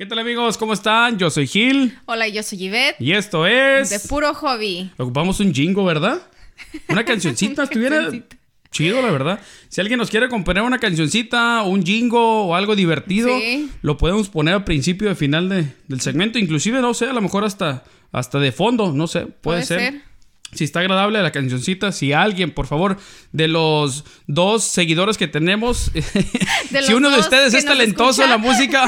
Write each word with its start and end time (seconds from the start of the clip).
¿Qué 0.00 0.06
tal 0.06 0.18
amigos? 0.18 0.56
¿Cómo 0.56 0.72
están? 0.72 1.18
Yo 1.18 1.28
soy 1.28 1.46
Gil. 1.46 1.98
Hola, 2.06 2.26
yo 2.26 2.42
soy 2.42 2.56
Yvette. 2.56 2.96
Y 3.00 3.12
esto 3.12 3.46
es... 3.46 3.90
De 3.90 4.00
puro 4.08 4.32
hobby. 4.32 4.90
Ocupamos 4.96 5.40
un 5.40 5.52
jingo, 5.52 5.84
¿verdad? 5.84 6.22
Una 6.88 7.04
cancioncita 7.04 7.64
estuviera 7.64 8.08
chido, 8.70 9.02
la 9.02 9.10
verdad. 9.10 9.40
Si 9.68 9.78
alguien 9.78 9.98
nos 9.98 10.08
quiere 10.08 10.30
componer 10.30 10.62
una 10.62 10.78
cancioncita, 10.78 11.64
un 11.64 11.84
jingo 11.84 12.46
o 12.46 12.54
algo 12.54 12.76
divertido, 12.76 13.28
Sí. 13.38 13.70
lo 13.82 13.98
podemos 13.98 14.30
poner 14.30 14.54
al 14.54 14.64
principio 14.64 15.10
y 15.10 15.14
final 15.14 15.50
de- 15.50 15.66
del 15.86 16.00
segmento. 16.00 16.38
Inclusive, 16.38 16.80
no 16.80 16.94
sé, 16.94 17.04
a 17.04 17.12
lo 17.12 17.20
mejor 17.20 17.44
hasta, 17.44 17.84
hasta 18.10 18.38
de 18.38 18.52
fondo, 18.52 18.94
no 18.94 19.06
sé, 19.06 19.26
puede, 19.26 19.36
Puede 19.42 19.64
ser. 19.66 19.80
ser. 19.80 20.02
Si 20.52 20.64
está 20.64 20.80
agradable 20.80 21.22
la 21.22 21.30
cancioncita, 21.30 21.92
si 21.92 22.12
alguien, 22.12 22.50
por 22.50 22.66
favor, 22.66 22.96
de 23.32 23.46
los 23.48 24.04
dos 24.26 24.64
seguidores 24.64 25.16
que 25.16 25.28
tenemos, 25.28 25.92
si 26.86 26.92
uno 26.92 27.10
de 27.10 27.20
ustedes 27.20 27.54
es 27.54 27.64
talentoso 27.64 28.24
en 28.24 28.30
la 28.30 28.38
música, 28.38 28.86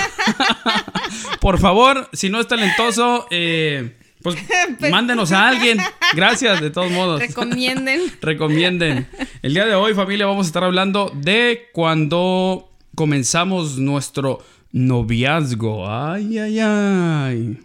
por 1.41 1.59
favor, 1.59 2.09
si 2.13 2.29
no 2.31 2.41
es 2.41 2.49
talentoso, 2.49 3.27
eh, 3.31 3.97
pues 4.23 4.37
Pues- 4.79 4.91
mándenos 4.91 5.33
a 5.33 5.49
alguien. 5.49 5.79
Gracias, 6.15 6.61
de 6.61 6.71
todos 6.71 6.91
modos. 6.91 7.21
Recomienden. 7.21 8.01
Recomienden. 8.21 9.09
El 9.43 9.55
día 9.55 9.67
de 9.67 9.75
hoy, 9.75 9.95
familia, 9.95 10.27
vamos 10.27 10.47
a 10.47 10.49
estar 10.49 10.65
hablando 10.65 11.13
de 11.15 11.69
cuando 11.73 12.71
comenzamos 12.95 13.79
nuestro 13.79 14.41
noviazgo. 14.73 15.89
Ay, 15.91 16.39
ay, 16.39 16.59
ay. 16.61 17.59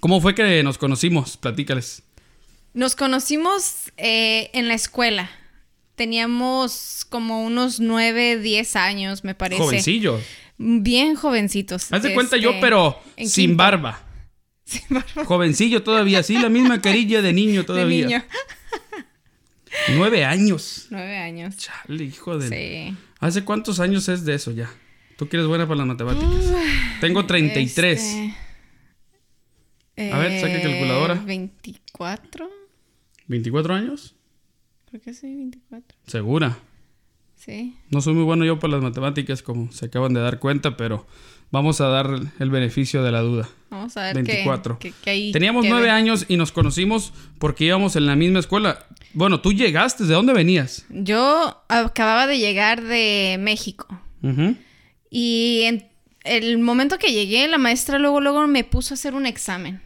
¿Cómo 0.00 0.20
fue 0.20 0.34
que 0.34 0.62
nos 0.62 0.78
conocimos? 0.78 1.36
Platícales. 1.36 2.02
Nos 2.74 2.96
conocimos 2.96 3.92
eh, 3.96 4.50
en 4.54 4.68
la 4.68 4.74
escuela. 4.74 5.30
Teníamos 5.94 7.06
como 7.08 7.44
unos 7.44 7.80
9, 7.80 8.38
10 8.38 8.76
años, 8.76 9.24
me 9.24 9.34
parece. 9.34 9.62
Jovencillo. 9.62 10.20
Bien 10.58 11.14
jovencitos. 11.14 11.92
Haz 11.92 12.02
de 12.02 12.14
cuenta 12.14 12.36
Este, 12.36 12.44
yo, 12.44 12.58
pero 12.60 12.98
en 13.16 13.28
sin 13.28 13.50
quinto. 13.50 13.62
barba. 13.62 14.02
Sin 14.64 14.82
barba. 14.90 15.24
Jovencillo 15.24 15.82
todavía, 15.82 16.22
sí, 16.22 16.38
la 16.38 16.48
misma 16.48 16.80
carilla 16.82 17.20
de 17.20 17.32
niño 17.32 17.60
De 17.60 17.66
todavía. 17.66 18.06
niño. 18.06 18.24
Nueve 19.96 20.24
años. 20.24 20.86
9 20.90 21.16
años. 21.18 21.56
Chale, 21.56 22.04
hijo 22.04 22.38
de. 22.38 22.48
Sí. 22.48 22.96
¿Hace 23.18 23.44
cuántos 23.44 23.80
años 23.80 24.08
es 24.08 24.24
de 24.24 24.34
eso 24.34 24.50
ya? 24.50 24.70
Tú 25.16 25.28
que 25.28 25.36
eres 25.36 25.46
buena 25.46 25.66
para 25.66 25.78
las 25.78 25.86
matemáticas. 25.86 26.30
Tengo 27.00 27.26
33. 27.26 28.00
Este, 29.96 30.12
A 30.12 30.18
ver, 30.18 30.40
saca 30.40 30.54
eh, 30.58 30.62
calculadora. 30.62 31.14
24. 31.14 32.50
¿24 33.28 33.70
años? 33.74 34.14
Creo 34.90 35.00
que 35.00 35.14
sí, 35.14 35.34
24. 35.34 35.96
Segura. 36.06 36.58
Sí. 37.36 37.76
No 37.90 38.00
soy 38.00 38.14
muy 38.14 38.24
bueno 38.24 38.44
yo 38.44 38.58
para 38.58 38.74
las 38.74 38.82
matemáticas, 38.82 39.42
como 39.42 39.72
se 39.72 39.86
acaban 39.86 40.14
de 40.14 40.20
dar 40.20 40.38
cuenta, 40.38 40.76
pero 40.76 41.06
vamos 41.50 41.80
a 41.80 41.88
dar 41.88 42.08
el 42.38 42.50
beneficio 42.50 43.02
de 43.02 43.10
la 43.10 43.20
duda. 43.20 43.48
Vamos 43.70 43.96
a 43.96 44.02
ver 44.04 44.14
qué- 44.16 44.22
24. 44.22 44.78
qué- 44.78 44.92
qué 45.02 45.10
hay 45.10 45.32
Teníamos 45.32 45.64
que 45.64 45.70
nueve 45.70 45.90
años 45.90 46.24
y 46.28 46.36
nos 46.36 46.52
conocimos 46.52 47.12
porque 47.38 47.64
íbamos 47.64 47.96
en 47.96 48.06
la 48.06 48.14
misma 48.16 48.38
escuela. 48.38 48.86
Bueno, 49.14 49.40
tú 49.40 49.52
llegaste, 49.52 50.04
¿de 50.04 50.14
dónde 50.14 50.32
venías? 50.34 50.86
Yo 50.90 51.62
acababa 51.68 52.26
de 52.26 52.38
llegar 52.38 52.82
de 52.82 53.38
México. 53.40 53.88
Ujú. 54.22 54.54
Y 55.10 55.62
en 55.64 55.84
el 56.24 56.58
momento 56.58 56.96
que 56.98 57.12
llegué, 57.12 57.48
la 57.48 57.58
maestra 57.58 57.98
luego, 57.98 58.20
luego 58.20 58.46
me 58.46 58.62
puso 58.62 58.94
a 58.94 58.96
hacer 58.96 59.14
un 59.14 59.26
examen. 59.26 59.80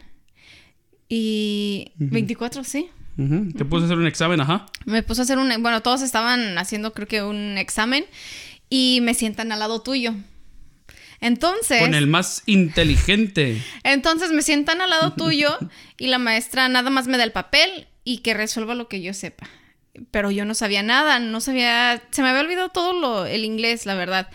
Y 1.09 1.91
24, 1.95 2.63
sí. 2.63 2.89
Te 3.17 3.65
puse 3.65 3.83
a 3.83 3.85
hacer 3.85 3.97
un 3.97 4.05
examen, 4.05 4.39
ajá. 4.41 4.67
Me 4.85 5.01
puso 5.01 5.21
a 5.21 5.23
hacer 5.23 5.39
un... 5.39 5.49
Bueno, 5.63 5.81
todos 5.81 6.03
estaban 6.03 6.57
haciendo 6.59 6.93
creo 6.93 7.07
que 7.07 7.23
un 7.23 7.57
examen 7.57 8.05
y 8.69 8.99
me 9.01 9.15
sientan 9.15 9.51
al 9.51 9.59
lado 9.59 9.81
tuyo. 9.81 10.13
Entonces... 11.19 11.81
Con 11.81 11.95
el 11.95 12.05
más 12.05 12.43
inteligente. 12.45 13.59
Entonces 13.83 14.31
me 14.31 14.43
sientan 14.43 14.81
al 14.81 14.91
lado 14.91 15.13
tuyo 15.17 15.57
y 15.97 16.07
la 16.07 16.19
maestra 16.19 16.69
nada 16.69 16.91
más 16.91 17.07
me 17.07 17.17
da 17.17 17.23
el 17.23 17.31
papel 17.31 17.87
y 18.03 18.19
que 18.19 18.35
resuelva 18.35 18.75
lo 18.75 18.87
que 18.87 19.01
yo 19.01 19.13
sepa. 19.15 19.49
Pero 20.11 20.29
yo 20.29 20.45
no 20.45 20.53
sabía 20.53 20.83
nada, 20.83 21.17
no 21.17 21.41
sabía, 21.41 22.03
se 22.11 22.21
me 22.21 22.29
había 22.29 22.41
olvidado 22.41 22.69
todo 22.69 22.93
lo, 22.93 23.25
el 23.25 23.43
inglés, 23.43 23.87
la 23.87 23.95
verdad. 23.95 24.29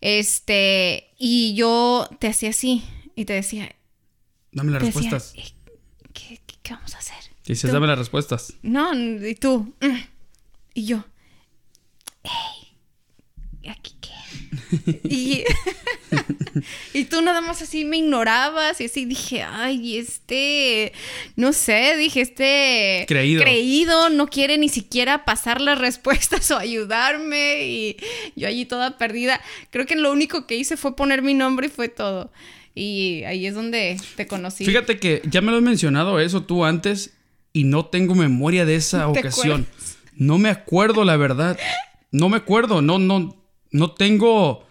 Este, 0.00 1.12
y 1.16 1.54
yo 1.54 2.08
te 2.18 2.26
hacía 2.26 2.50
así 2.50 2.82
y 3.14 3.24
te 3.24 3.34
decía, 3.34 3.72
Dame 4.50 4.72
las 4.72 4.80
te 4.80 4.86
respuestas. 4.86 5.32
"Eh, 5.36 5.44
¿qué, 6.12 6.40
qué, 6.44 6.56
qué 6.62 6.74
vamos 6.74 6.94
a 6.96 6.98
hacer? 6.98 7.16
Dices, 7.46 7.68
tú- 7.70 7.74
dame 7.74 7.86
las 7.86 7.98
respuestas. 7.98 8.54
No, 8.62 8.92
y 8.94 9.34
tú, 9.34 9.72
"Mm". 9.80 9.96
y 10.74 10.84
yo, 10.86 11.04
hey, 12.24 13.70
¿aquí 13.70 13.92
qué? 14.00 15.00
y, 15.08 15.44
y 16.92 17.04
tú 17.04 17.22
nada 17.22 17.40
más 17.40 17.62
así 17.62 17.84
me 17.84 17.98
ignorabas 17.98 18.80
y 18.80 18.86
así 18.86 19.04
dije, 19.04 19.42
ay, 19.42 19.96
este, 19.98 20.92
no 21.36 21.52
sé, 21.52 21.96
dije, 21.96 22.20
este... 22.20 23.04
Creído. 23.06 23.42
Creído, 23.42 24.10
no 24.10 24.26
quiere 24.28 24.58
ni 24.58 24.68
siquiera 24.68 25.24
pasar 25.24 25.60
las 25.60 25.78
respuestas 25.78 26.50
o 26.50 26.56
ayudarme 26.58 27.64
y 27.66 27.96
yo 28.34 28.48
allí 28.48 28.64
toda 28.64 28.98
perdida. 28.98 29.40
Creo 29.70 29.86
que 29.86 29.94
lo 29.96 30.10
único 30.12 30.46
que 30.46 30.56
hice 30.56 30.76
fue 30.76 30.96
poner 30.96 31.22
mi 31.22 31.34
nombre 31.34 31.68
y 31.68 31.70
fue 31.70 31.88
todo. 31.88 32.32
Y 32.74 33.22
ahí 33.24 33.46
es 33.46 33.54
donde 33.54 33.96
te 34.16 34.26
conocí. 34.26 34.64
Fíjate 34.66 34.98
que 34.98 35.22
ya 35.24 35.40
me 35.40 35.50
lo 35.50 35.58
has 35.58 35.62
mencionado 35.62 36.20
eso 36.20 36.42
tú 36.42 36.64
antes 36.64 37.15
y 37.56 37.64
no 37.64 37.86
tengo 37.86 38.14
memoria 38.14 38.66
de 38.66 38.74
esa 38.76 39.10
¿Te 39.12 39.20
ocasión. 39.20 39.66
No 40.14 40.36
me 40.36 40.50
acuerdo, 40.50 41.04
la 41.04 41.16
verdad. 41.16 41.58
No 42.10 42.28
me 42.28 42.36
acuerdo. 42.36 42.82
No, 42.82 42.98
no, 42.98 43.34
no 43.70 43.90
tengo 43.92 44.66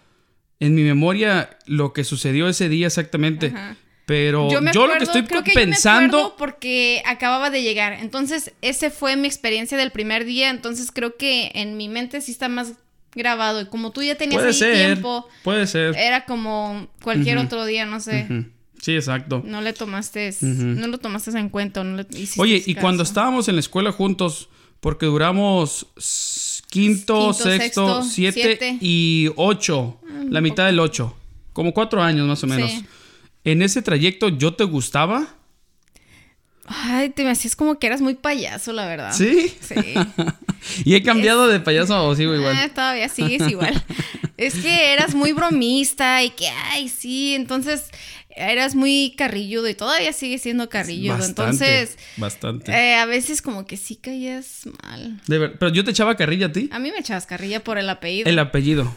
en 0.60 0.76
mi 0.76 0.82
memoria 0.82 1.50
lo 1.66 1.92
que 1.92 2.04
sucedió 2.04 2.48
ese 2.48 2.68
día 2.68 2.86
exactamente. 2.86 3.48
Ajá. 3.48 3.76
Pero 4.06 4.48
yo, 4.52 4.62
me 4.62 4.72
lo 4.72 4.86
que 4.98 5.02
estoy 5.02 5.24
creo 5.24 5.42
que 5.42 5.52
yo 5.52 5.58
me 5.60 5.66
pensando. 5.66 6.18
acuerdo 6.18 6.36
porque 6.36 7.02
acababa 7.06 7.50
de 7.50 7.64
llegar. 7.64 7.94
Entonces, 7.94 8.52
ese 8.62 8.90
fue 8.90 9.16
mi 9.16 9.26
experiencia 9.26 9.76
del 9.76 9.90
primer 9.90 10.24
día. 10.24 10.50
Entonces, 10.50 10.92
creo 10.92 11.16
que 11.16 11.50
en 11.54 11.76
mi 11.76 11.88
mente 11.88 12.20
sí 12.20 12.30
está 12.30 12.48
más 12.48 12.74
grabado. 13.16 13.62
Y 13.62 13.66
como 13.66 13.90
tú 13.90 14.04
ya 14.04 14.14
tenías 14.14 14.36
puede 14.36 14.48
ahí 14.50 14.54
ser. 14.54 14.74
tiempo, 14.76 15.26
Puede 15.42 15.66
ser. 15.66 15.96
era 15.96 16.24
como 16.24 16.86
cualquier 17.02 17.38
otro 17.38 17.64
día, 17.66 17.84
no 17.84 17.98
sé. 17.98 18.28
Sí, 18.86 18.94
exacto. 18.94 19.42
No 19.44 19.62
le 19.62 19.72
tomaste, 19.72 20.32
no 20.42 20.86
lo 20.86 20.98
tomaste 20.98 21.36
en 21.36 21.48
cuenta. 21.48 21.82
No 21.82 21.96
le 21.96 22.06
Oye, 22.36 22.62
y 22.64 22.74
caso. 22.74 22.82
cuando 22.84 23.02
estábamos 23.02 23.48
en 23.48 23.56
la 23.56 23.60
escuela 23.60 23.90
juntos, 23.90 24.48
porque 24.78 25.06
duramos 25.06 25.88
quinto, 26.70 27.32
Quinto, 27.32 27.32
sexto, 27.32 27.56
sexto, 27.56 28.02
siete, 28.04 28.40
siete. 28.40 28.78
y 28.80 29.28
ocho. 29.34 29.98
la 30.30 30.40
mitad 30.40 30.66
del 30.66 30.78
ocho. 30.78 31.16
Como 31.52 31.74
cuatro 31.74 32.00
años 32.00 32.28
más 32.28 32.44
o 32.44 32.46
menos. 32.46 32.70
Sí. 32.70 32.86
En 33.42 33.60
ese 33.60 33.82
trayecto, 33.82 34.28
¿yo 34.28 34.54
te 34.54 34.62
gustaba? 34.62 35.34
Ay, 36.68 37.10
te 37.10 37.24
me 37.24 37.30
hacías 37.30 37.54
como 37.56 37.78
que 37.78 37.86
eras 37.86 38.00
muy 38.00 38.14
payaso, 38.14 38.72
la 38.72 38.86
verdad. 38.86 39.12
¿Sí? 39.12 39.54
Sí. 39.60 39.74
¿Y 40.84 40.94
he 40.94 41.02
cambiado 41.02 41.46
de 41.48 41.60
payaso 41.60 42.04
o 42.06 42.14
sigo 42.16 42.34
igual? 42.34 42.56
Ah, 42.56 42.68
todavía 42.74 43.08
sigues 43.08 43.48
igual. 43.48 43.82
es 44.36 44.54
que 44.54 44.92
eras 44.92 45.14
muy 45.14 45.32
bromista 45.32 46.22
y 46.24 46.30
que, 46.30 46.48
ay, 46.48 46.88
sí, 46.88 47.34
entonces 47.34 47.84
eras 48.38 48.74
muy 48.74 49.14
carrilludo 49.16 49.68
y 49.68 49.74
todavía 49.74 50.12
sigues 50.12 50.42
siendo 50.42 50.68
carrilludo. 50.68 51.14
Bastante, 51.18 51.40
entonces, 51.42 51.98
Bastante. 52.16 52.72
eh, 52.72 52.96
a 52.96 53.06
veces 53.06 53.40
como 53.42 53.64
que 53.66 53.76
sí 53.76 53.96
caías 53.96 54.62
mal. 54.82 55.20
De 55.26 55.38
ver- 55.38 55.58
Pero 55.58 55.72
yo 55.72 55.84
te 55.84 55.92
echaba 55.92 56.16
carrilla 56.16 56.46
a 56.46 56.52
ti. 56.52 56.68
A 56.72 56.78
mí 56.78 56.90
me 56.90 56.98
echabas 56.98 57.26
carrilla 57.26 57.62
por 57.64 57.78
el 57.78 57.88
apellido. 57.88 58.28
El 58.28 58.38
apellido. 58.38 58.94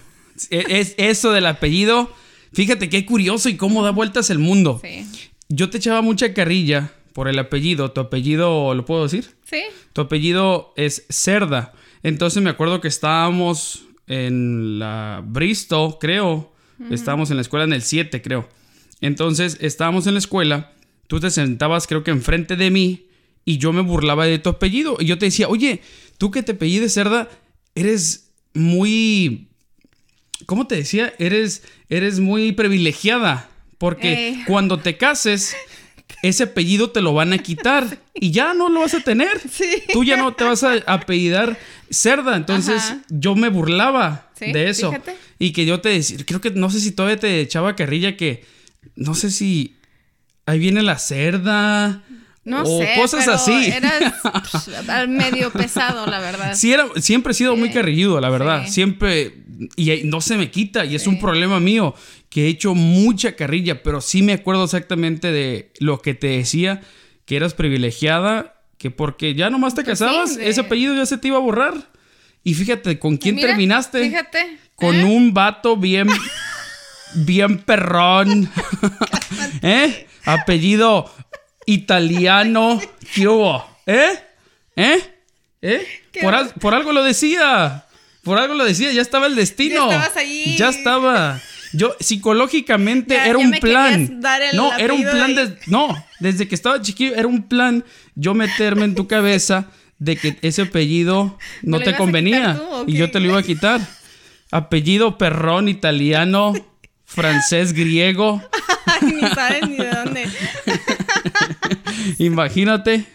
E- 0.50 0.66
Es 0.80 0.96
eso 0.98 1.32
del 1.32 1.46
apellido. 1.46 2.14
Fíjate 2.52 2.90
qué 2.90 3.06
curioso 3.06 3.48
y 3.48 3.56
cómo 3.58 3.84
da 3.84 3.92
vueltas 3.92 4.30
el 4.30 4.40
mundo. 4.40 4.80
Sí. 4.84 5.06
Yo 5.50 5.70
te 5.70 5.78
echaba 5.78 6.02
mucha 6.02 6.34
carrilla 6.34 6.92
por 7.14 7.28
el 7.28 7.38
apellido. 7.40 7.92
¿Tu 7.92 8.02
apellido 8.02 8.74
lo 8.76 8.86
puedo 8.86 9.04
decir? 9.04 9.26
Sí. 9.46 9.62
Tu 9.94 10.02
apellido 10.02 10.74
es 10.78 11.06
Cerda. 11.10 11.74
Entonces 12.04 12.42
me 12.42 12.50
acuerdo 12.50 12.82
que 12.82 12.88
estábamos 12.88 13.86
en 14.08 14.80
la 14.80 15.22
Bristol, 15.26 15.98
creo. 16.00 16.54
Estábamos 16.92 17.30
en 17.30 17.36
la 17.36 17.42
escuela 17.42 17.66
en 17.66 17.74
el 17.74 17.82
7, 17.82 18.22
creo. 18.22 18.48
Entonces 19.02 19.58
estábamos 19.60 20.08
en 20.08 20.14
la 20.14 20.20
escuela. 20.20 20.72
Tú 21.08 21.20
te 21.20 21.30
sentabas, 21.30 21.88
creo 21.88 22.04
que 22.04 22.12
enfrente 22.12 22.56
de 22.56 22.72
mí. 22.72 23.08
Y 23.44 23.58
yo 23.58 23.74
me 23.74 23.82
burlaba 23.82 24.26
de 24.26 24.40
tu 24.40 24.50
apellido. 24.50 24.96
Y 25.00 25.06
yo 25.06 25.18
te 25.18 25.26
decía, 25.26 25.50
oye, 25.50 25.82
tú 26.18 26.32
que 26.32 26.44
te 26.44 26.54
apellides 26.54 26.94
Cerda, 26.94 27.28
eres 27.76 28.32
muy. 28.54 29.50
¿Cómo 30.46 30.68
te 30.68 30.76
decía? 30.76 31.14
Eres, 31.20 31.64
eres 31.90 32.20
muy 32.20 32.52
privilegiada. 32.54 33.50
Porque 33.78 34.30
Eh. 34.30 34.44
cuando 34.48 34.80
te 34.80 34.98
cases, 34.98 35.56
ese 36.24 36.44
apellido 36.44 36.92
te 36.92 37.02
lo 37.02 37.14
van 37.14 37.34
a 37.34 37.38
quitar. 37.38 37.98
Y 38.22 38.32
ya 38.32 38.54
no 38.54 38.68
lo 38.68 38.82
vas 38.82 38.94
a 38.96 39.00
tener. 39.00 39.30
Sí. 39.50 39.82
Tú 39.94 40.04
ya 40.04 40.18
no 40.18 40.34
te 40.34 40.44
vas 40.44 40.64
a 40.64 40.74
apellidar 40.88 41.58
cerda. 41.90 42.36
Entonces 42.36 42.82
Ajá. 42.84 43.02
yo 43.08 43.34
me 43.34 43.48
burlaba 43.48 44.30
Sí, 44.38 44.52
de 44.52 44.70
eso. 44.70 44.90
fíjate. 44.92 45.16
Y 45.40 45.54
que 45.54 45.66
yo 45.66 45.80
te 45.80 45.88
decía, 45.88 46.18
creo 46.26 46.42
que 46.42 46.52
no 46.52 46.70
sé 46.70 46.82
si 46.82 46.92
todavía 46.92 47.18
te 47.18 47.40
echaba 47.40 47.78
carrilla 47.78 48.18
que 48.18 48.44
no 48.98 49.16
sé 49.16 49.32
si 49.32 49.78
ahí 50.46 50.60
viene 50.60 50.82
la 50.84 50.98
cerda 51.00 52.04
No 52.50 52.64
o 52.64 52.80
sé, 52.82 52.94
cosas 52.96 53.26
pero 53.26 53.36
así. 53.36 53.72
Pff, 54.52 54.90
al 54.90 55.08
medio 55.08 55.52
pesado, 55.52 56.08
la 56.08 56.20
verdad. 56.20 56.56
Sí, 56.56 56.74
era, 56.74 56.88
siempre 56.98 57.32
he 57.32 57.36
sido 57.36 57.56
muy 57.56 57.70
carrilludo, 57.72 58.20
la 58.20 58.30
verdad. 58.30 58.64
Sí. 58.66 58.72
Siempre. 58.74 59.34
Y 59.76 60.02
no 60.06 60.20
se 60.22 60.38
me 60.38 60.50
quita. 60.50 60.86
Y 60.86 60.96
es 60.96 61.06
un 61.06 61.20
problema 61.20 61.60
mío. 61.60 61.94
Que 62.30 62.46
he 62.46 62.48
hecho 62.48 62.74
mucha 62.76 63.36
carrilla. 63.36 63.84
Pero 63.84 64.02
sí 64.02 64.22
me 64.24 64.34
acuerdo 64.34 64.64
exactamente 64.64 65.32
de 65.32 65.72
lo 65.80 66.02
que 66.02 66.14
te 66.16 66.28
decía. 66.28 66.82
Que 67.26 67.36
eras 67.36 67.54
privilegiada. 67.54 68.56
Que 68.78 68.90
porque 68.90 69.36
ya 69.36 69.50
nomás 69.50 69.76
te 69.76 69.84
Pues 69.84 70.00
casabas, 70.00 70.38
de- 70.38 70.50
ese 70.50 70.62
apellido 70.62 70.96
ya 70.96 71.06
se 71.06 71.18
te 71.18 71.28
iba 71.28 71.38
a 71.38 71.42
borrar. 71.42 71.74
Y 72.44 72.54
fíjate, 72.54 72.98
¿con 72.98 73.18
quién 73.18 73.36
Mira, 73.36 73.50
terminaste? 73.50 74.02
Fíjate. 74.02 74.58
Con 74.76 74.96
¿eh? 74.96 75.04
un 75.04 75.34
vato 75.34 75.76
bien. 75.78 76.08
bien 77.14 77.60
perrón. 77.60 78.50
¿Eh? 79.62 80.08
Apellido 80.26 81.12
italiano. 81.74 82.80
¿Qué 83.14 83.28
hubo? 83.28 83.66
¿Eh? 83.86 84.10
¿Eh? 84.76 85.00
¿Eh? 85.62 85.88
Por, 86.22 86.36
al- 86.36 86.50
por 86.54 86.74
algo 86.74 86.92
lo 86.94 87.04
decía. 87.04 87.86
Por 88.24 88.38
algo 88.40 88.54
lo 88.54 88.66
decía. 88.66 88.92
Ya 88.92 89.02
estaba 89.02 89.28
el 89.28 89.36
destino. 89.36 89.90
Ya 89.90 89.96
estabas 89.98 90.18
ahí. 90.18 90.56
Ya 90.58 90.70
estaba. 90.70 91.42
Yo 91.74 91.96
psicológicamente 92.00 93.14
Ya- 93.16 93.26
era 93.28 93.38
ya 93.40 93.46
un 93.46 93.50
me 93.52 93.60
plan. 93.60 93.92
querías 94.08 94.22
dar 94.22 94.42
el 94.42 94.56
no, 94.58 94.76
era 94.78 94.94
un 94.94 95.02
plan 95.04 95.36
de 95.36 95.48
de, 95.48 95.58
no, 95.68 96.06
desde 96.20 96.48
que 96.48 96.56
estaba 96.56 96.82
chiquillo 96.82 97.14
era 97.16 97.28
un 97.28 97.44
plan 97.48 97.86
yo 98.16 98.34
meterme 98.34 98.86
en 98.86 98.96
tu 98.96 99.08
cabeza 99.16 99.68
de 100.00 100.16
que 100.18 100.38
ese 100.42 100.64
apellido 100.64 101.38
no 101.62 101.80
te 101.80 101.96
convenía 101.96 102.56
tú, 102.56 102.86
y 102.88 102.94
yo 102.98 103.12
te 103.12 103.20
lo 103.20 103.28
iba 103.28 103.40
a 103.40 103.44
quitar. 103.44 103.82
Apellido 104.52 105.20
perrón 105.20 105.68
italiano, 105.70 106.54
francés, 107.06 107.74
griego. 107.74 108.42
Ay, 108.88 109.12
ni 109.14 109.30
sabes 109.30 109.68
ni 109.70 109.76
de 109.78 109.90
dónde. 109.92 110.28
Imagínate. 112.20 113.06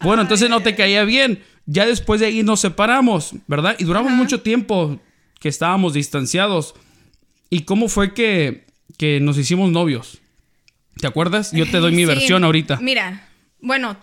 Bueno, 0.00 0.22
entonces 0.22 0.48
no 0.50 0.60
te 0.62 0.74
caía 0.74 1.04
bien. 1.04 1.42
Ya 1.66 1.86
después 1.86 2.20
de 2.20 2.26
ahí 2.26 2.42
nos 2.42 2.60
separamos, 2.60 3.32
¿verdad? 3.46 3.76
Y 3.78 3.84
duramos 3.84 4.12
mucho 4.12 4.40
tiempo 4.40 5.00
que 5.40 5.48
estábamos 5.48 5.92
distanciados. 5.94 6.74
¿Y 7.50 7.60
cómo 7.60 7.88
fue 7.88 8.14
que, 8.14 8.64
que 8.96 9.20
nos 9.20 9.36
hicimos 9.38 9.70
novios? 9.70 10.18
¿Te 11.00 11.06
acuerdas? 11.06 11.52
Yo 11.52 11.66
te 11.70 11.78
doy 11.78 11.92
mi 11.96 12.02
Sí, 12.02 12.06
versión 12.06 12.44
ahorita. 12.44 12.78
Mira, 12.80 13.28
bueno, 13.60 13.96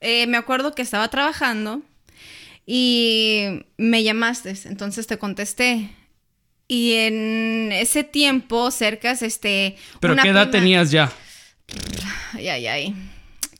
eh, 0.00 0.26
me 0.26 0.36
acuerdo 0.36 0.74
que 0.74 0.82
estaba 0.82 1.08
trabajando 1.08 1.82
y 2.66 3.64
me 3.76 4.02
llamaste, 4.02 4.54
entonces 4.64 5.06
te 5.06 5.18
contesté. 5.18 5.90
Y 6.70 6.92
en 6.94 7.70
ese 7.72 8.04
tiempo, 8.04 8.70
cercas, 8.70 9.22
este... 9.22 9.76
¿Pero 10.00 10.12
una 10.12 10.22
qué 10.22 10.28
edad 10.28 10.50
prima- 10.50 10.60
tenías 10.60 10.90
ya? 10.90 11.10
Ay, 12.34 12.48
ay, 12.48 12.66
ay. 12.66 12.94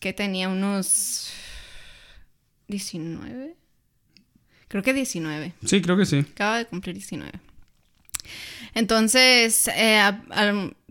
Que 0.00 0.12
tenía 0.12 0.48
unos... 0.48 1.30
19. 2.68 3.54
Creo 4.68 4.82
que 4.82 4.92
19. 4.92 5.54
Sí, 5.64 5.80
creo 5.80 5.96
que 5.96 6.04
sí. 6.06 6.18
Acaba 6.18 6.58
de 6.58 6.66
cumplir 6.66 6.94
19. 6.94 7.32
Entonces, 8.74 9.68
eh, 9.68 9.96
a- 9.98 10.22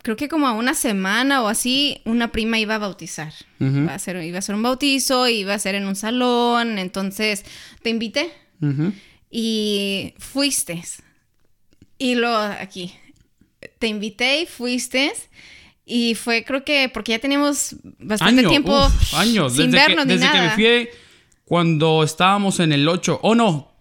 creo 0.02 0.16
que 0.16 0.28
como 0.28 0.48
a 0.48 0.54
una 0.54 0.74
semana 0.74 1.44
o 1.44 1.48
así, 1.48 2.02
una 2.06 2.32
prima 2.32 2.58
iba 2.58 2.76
a 2.76 2.80
bautizar. 2.80 3.32
Ujú. 3.60 3.78
Iba 3.82 3.92
a 3.92 3.96
hacer, 3.96 4.24
iba 4.24 4.38
a 4.38 4.40
hacer 4.40 4.56
un 4.56 4.64
bautizo, 4.64 5.28
iba 5.28 5.54
a 5.54 5.60
ser 5.60 5.76
en 5.76 5.86
un 5.86 5.96
salón. 5.96 6.80
Entonces, 6.80 7.46
te 7.84 7.92
invité 7.92 8.32
y 9.30 10.16
fuiste. 10.18 10.84
Y 12.00 12.16
luego 12.16 12.38
aquí, 12.38 12.94
te 13.78 13.88
invité 13.88 14.42
y 14.42 14.46
fuiste. 14.48 15.14
Y 15.90 16.16
fue, 16.16 16.44
creo 16.44 16.66
que, 16.66 16.90
porque 16.94 17.14
ya 17.14 17.20
teníamos 17.20 17.78
bastante 18.00 18.42
Año, 18.42 18.50
tiempo 18.50 18.78
uf, 18.88 19.14
años. 19.14 19.54
sin 19.56 19.72
desde 19.72 19.88
vernos 19.88 20.06
que, 20.06 20.14
ni 20.14 20.20
desde 20.20 20.32
que 20.34 20.42
me 20.42 20.50
fui 20.50 20.90
cuando 21.46 22.04
estábamos 22.04 22.60
en 22.60 22.74
el 22.74 22.86
8. 22.90 23.22
Oh, 23.24 23.36
no. 23.36 23.72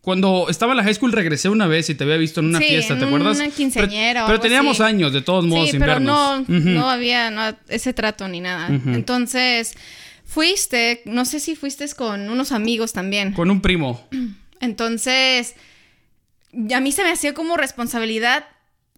Cuando 0.00 0.46
estaba 0.48 0.72
en 0.72 0.76
la 0.78 0.84
high 0.84 0.94
school 0.94 1.10
regresé 1.12 1.48
una 1.48 1.66
vez 1.66 1.90
y 1.90 1.96
te 1.96 2.04
había 2.04 2.16
visto 2.16 2.38
en 2.40 2.46
una 2.46 2.58
Sí, 2.60 2.66
fiesta, 2.66 2.94
¿te 2.94 3.00
en 3.02 3.08
acuerdas? 3.08 3.36
una 3.38 3.50
quinceañera 3.50 4.20
Pero, 4.20 4.24
o 4.24 4.28
pero 4.28 4.40
teníamos 4.40 4.80
años, 4.80 5.12
de 5.12 5.20
todos 5.22 5.44
modos, 5.44 5.64
Sí, 5.66 5.70
sin 5.72 5.80
pero 5.80 5.94
vernos. 5.94 6.48
no, 6.48 6.58
no 6.60 6.88
había 6.88 7.30
no, 7.32 7.54
ese 7.68 7.92
trato 7.94 8.26
ni 8.28 8.40
nada. 8.40 8.68
Entonces, 8.68 9.74
fuiste, 10.24 11.02
no 11.04 11.24
sé 11.24 11.40
si 11.40 11.56
fuiste 11.56 11.86
con 11.96 12.30
unos 12.30 12.52
amigos 12.52 12.92
también. 12.92 13.32
Con 13.32 13.50
un 13.50 13.60
primo. 13.60 14.08
Entonces, 14.60 15.54
a 16.74 16.80
mí 16.80 16.92
se 16.92 17.02
me 17.02 17.10
hacía 17.10 17.34
como 17.34 17.56
responsabilidad 17.56 18.44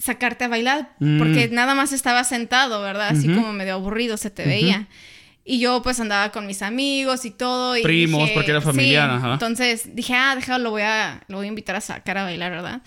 sacarte 0.02 0.44
a 0.44 0.48
bailar, 0.48 0.94
Mm. 0.98 1.18
porque 1.18 1.48
nada 1.48 1.74
más 1.74 1.92
estaba 1.92 2.24
sentado, 2.24 2.80
¿verdad? 2.82 3.08
Así 3.10 3.28
Ujú. 3.30 3.40
como 3.40 3.52
medio 3.52 3.74
aburrido 3.74 4.16
se 4.16 4.30
te 4.30 4.44
veía. 4.44 4.88
Y 5.44 5.58
yo 5.60 5.80
pues 5.82 6.00
andaba 6.00 6.30
con 6.32 6.46
mis 6.46 6.62
amigos 6.62 7.24
y 7.24 7.30
todo. 7.30 7.76
Y 7.76 7.82
Primos, 7.82 8.22
dije- 8.22 8.34
porque 8.34 8.50
era 8.50 8.60
familiar, 8.60 9.10
sí. 9.10 9.16
ajá. 9.16 9.32
Entonces 9.34 9.94
dije, 9.94 10.14
ah, 10.14 10.34
déjalo, 10.34 10.64
lo 10.64 10.70
voy 10.70 10.82
a, 10.82 11.22
lo 11.28 11.36
voy 11.38 11.46
a 11.46 11.48
invitar 11.48 11.76
a 11.76 11.80
sacar 11.80 12.18
a 12.18 12.24
bailar, 12.24 12.50
¿verdad? 12.50 12.82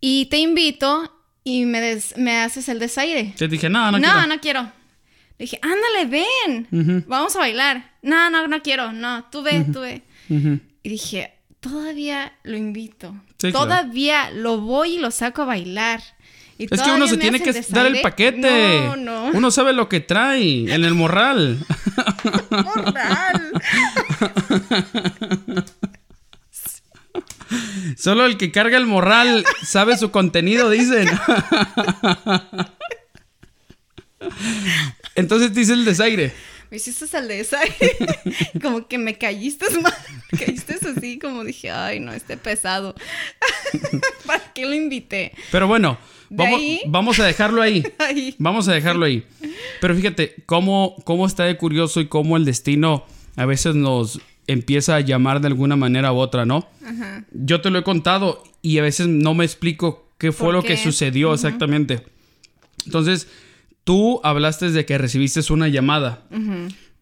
Y 0.00 0.26
te 0.26 0.38
invito 0.38 1.12
y 1.42 1.64
me, 1.64 1.80
des- 1.80 2.16
me 2.16 2.38
haces 2.38 2.68
el 2.68 2.78
desaire. 2.78 3.34
Te 3.36 3.48
dije, 3.48 3.68
no, 3.68 3.90
no, 3.90 3.98
No, 3.98 4.08
quiero. 4.12 4.26
no 4.26 4.40
quiero. 4.40 4.62
Le 5.38 5.44
dije, 5.44 5.58
ándale, 5.62 6.06
ven. 6.06 6.68
Ujú, 6.70 7.04
Vamos 7.08 7.34
a 7.36 7.40
bailar. 7.40 7.90
No, 8.02 8.30
no, 8.30 8.46
no 8.48 8.62
quiero. 8.62 8.92
No, 8.92 9.24
tú 9.30 9.42
ve, 9.42 9.64
tú 9.72 9.80
ve. 9.80 10.02
Y 10.28 10.88
dije, 10.88 11.32
todavía 11.60 12.32
lo 12.42 12.56
invito. 12.56 13.12
Sí, 13.38 13.50
claro. 13.50 13.66
todavía 13.66 14.30
lo 14.30 14.58
voy 14.60 14.94
y 14.94 14.98
lo 14.98 15.10
saco 15.10 15.42
a 15.42 15.46
bailar. 15.46 16.00
Y 16.58 16.72
Es 16.72 16.80
que 16.80 16.90
uno 16.90 17.06
se 17.06 17.16
tiene 17.18 17.40
que 17.40 17.52
dar 17.68 17.86
el 17.86 18.00
paquete. 18.00 18.80
No, 18.86 18.96
no. 18.96 19.26
Uno 19.26 19.50
sabe 19.50 19.72
lo 19.72 19.88
que 19.88 20.00
trae 20.00 20.72
en 20.72 20.84
el 20.84 20.94
morral. 20.94 21.58
Morral. 22.50 23.52
Solo 27.96 28.26
el 28.26 28.36
que 28.36 28.50
carga 28.52 28.76
el 28.76 28.86
morral 28.86 29.44
sabe 29.62 29.96
su 29.96 30.10
contenido, 30.10 30.68
dicen. 30.70 31.08
Entonces 35.14 35.52
te 35.52 35.60
hice 35.60 35.74
el 35.74 35.84
desaire. 35.84 36.32
Me 36.70 36.78
hiciste 36.78 37.04
el 37.16 37.28
desaire. 37.28 37.96
como 38.62 38.88
que 38.88 38.98
me 38.98 39.16
caíste 39.16 39.66
mal. 39.80 39.94
Caíste 40.38 40.78
así, 40.96 41.18
como 41.18 41.44
dije, 41.44 41.70
ay, 41.70 42.00
no, 42.00 42.12
este 42.12 42.36
pesado. 42.36 42.94
¿Para 44.26 44.52
qué 44.52 44.66
lo 44.66 44.74
invité? 44.74 45.32
Pero 45.52 45.68
bueno, 45.68 45.98
vamos, 46.30 46.60
ahí- 46.60 46.80
vamos 46.86 47.20
a 47.20 47.24
dejarlo 47.26 47.62
ahí. 47.62 47.82
Vamos 48.38 48.68
a 48.68 48.72
dejarlo 48.74 49.04
ahí. 49.06 49.24
Pero 49.80 49.94
fíjate, 49.94 50.34
cómo, 50.46 50.96
cómo 51.04 51.26
está 51.26 51.44
de 51.44 51.56
curioso 51.56 52.00
y 52.00 52.06
cómo 52.06 52.36
el 52.36 52.44
destino 52.44 53.04
a 53.36 53.46
veces 53.46 53.74
nos 53.74 54.20
empieza 54.46 54.96
a 54.96 55.00
llamar 55.00 55.40
de 55.40 55.48
alguna 55.48 55.76
manera 55.76 56.12
u 56.12 56.16
otra, 56.18 56.44
¿no? 56.46 56.68
Ajá. 56.84 57.24
Yo 57.32 57.60
te 57.60 57.70
lo 57.70 57.78
he 57.78 57.82
contado 57.82 58.42
y 58.62 58.78
a 58.78 58.82
veces 58.82 59.08
no 59.08 59.34
me 59.34 59.44
explico 59.44 60.08
qué 60.18 60.32
fue 60.32 60.46
¿Por 60.46 60.54
lo 60.54 60.62
que 60.62 60.76
sucedió 60.76 61.34
exactamente. 61.34 62.02
Entonces, 62.84 63.28
tú 63.84 64.20
hablaste 64.22 64.70
de 64.70 64.86
que 64.86 64.96
recibiste 64.98 65.40
una 65.52 65.68
llamada. 65.68 66.24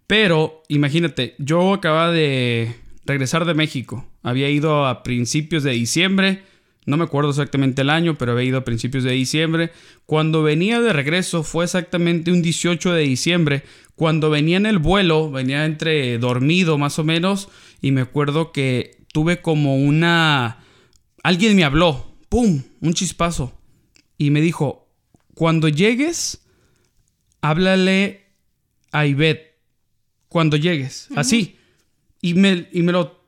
Pero 0.06 0.62
imagínate, 0.68 1.34
yo 1.38 1.74
acababa 1.74 2.10
de 2.12 2.74
regresar 3.06 3.44
de 3.44 3.54
México. 3.54 4.06
Había 4.22 4.48
ido 4.50 4.86
a 4.86 5.02
principios 5.02 5.62
de 5.62 5.72
diciembre. 5.72 6.42
No 6.86 6.96
me 6.96 7.04
acuerdo 7.04 7.30
exactamente 7.30 7.82
el 7.82 7.90
año, 7.90 8.16
pero 8.18 8.32
había 8.32 8.44
ido 8.44 8.58
a 8.58 8.64
principios 8.64 9.04
de 9.04 9.12
diciembre. 9.12 9.72
Cuando 10.06 10.42
venía 10.42 10.80
de 10.80 10.92
regreso 10.92 11.42
fue 11.42 11.64
exactamente 11.64 12.30
un 12.30 12.42
18 12.42 12.92
de 12.92 13.02
diciembre. 13.02 13.62
Cuando 13.96 14.28
venía 14.28 14.56
en 14.58 14.66
el 14.66 14.78
vuelo, 14.78 15.30
venía 15.30 15.64
entre 15.64 16.18
dormido 16.18 16.76
más 16.76 16.98
o 16.98 17.04
menos. 17.04 17.48
Y 17.80 17.92
me 17.92 18.02
acuerdo 18.02 18.52
que 18.52 18.98
tuve 19.12 19.40
como 19.40 19.76
una... 19.76 20.58
Alguien 21.22 21.56
me 21.56 21.64
habló. 21.64 22.16
¡Pum! 22.28 22.62
Un 22.80 22.94
chispazo. 22.94 23.58
Y 24.18 24.30
me 24.30 24.40
dijo, 24.40 24.88
cuando 25.34 25.68
llegues, 25.68 26.42
háblale 27.40 28.26
a 28.92 29.06
Ivette 29.06 29.54
cuando 30.28 30.56
llegues. 30.56 31.08
Así. 31.16 31.58
Y 32.20 32.34
me, 32.34 32.68
y 32.72 32.82
me 32.82 32.92
lo 32.92 33.24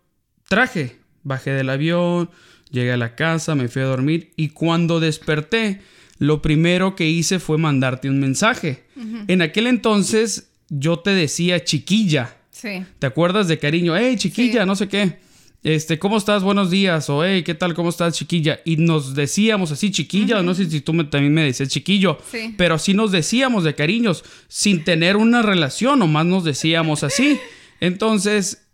traje. 0.48 0.98
Bajé 1.22 1.50
del 1.50 1.70
avión, 1.70 2.30
llegué 2.70 2.92
a 2.92 2.96
la 2.96 3.14
casa, 3.14 3.54
me 3.54 3.68
fui 3.68 3.82
a 3.82 3.86
dormir. 3.86 4.32
Y 4.36 4.48
cuando 4.50 5.00
desperté, 5.00 5.80
lo 6.18 6.42
primero 6.42 6.94
que 6.96 7.08
hice 7.08 7.38
fue 7.38 7.58
mandarte 7.58 8.08
un 8.08 8.18
mensaje. 8.20 8.84
En 9.28 9.42
aquel 9.42 9.66
entonces 9.66 10.50
yo 10.68 10.98
te 11.00 11.10
decía 11.10 11.62
chiquilla. 11.64 12.36
Sí. 12.50 12.82
¿Te 12.98 13.06
acuerdas 13.06 13.48
de 13.48 13.58
cariño? 13.58 13.94
Hey, 13.96 14.16
chiquilla, 14.16 14.62
Sí. 14.62 14.66
no 14.66 14.74
sé 14.76 14.88
qué. 14.88 15.18
Este, 15.62 15.98
¿cómo 15.98 16.16
estás? 16.16 16.42
Buenos 16.44 16.70
días. 16.70 17.10
O 17.10 17.24
hey, 17.24 17.42
¿qué 17.42 17.54
tal? 17.54 17.74
¿Cómo 17.74 17.88
estás, 17.90 18.14
chiquilla? 18.16 18.60
Y 18.64 18.76
nos 18.76 19.14
decíamos 19.14 19.72
así, 19.72 19.90
chiquilla. 19.90 20.40
No 20.42 20.54
sé 20.54 20.70
si 20.70 20.80
tú 20.80 20.92
me- 20.94 21.04
también 21.04 21.34
me 21.34 21.42
decías 21.42 21.68
chiquillo. 21.68 22.18
Sí. 22.30 22.54
Pero 22.56 22.78
sí 22.78 22.94
nos 22.94 23.10
decíamos 23.12 23.64
de 23.64 23.74
cariños, 23.74 24.24
sin 24.48 24.84
tener 24.84 25.16
una 25.16 25.42
relación, 25.42 25.98
nomás 25.98 26.24
nos 26.24 26.44
decíamos 26.44 27.02
así. 27.02 27.38
Entonces, 27.80 28.68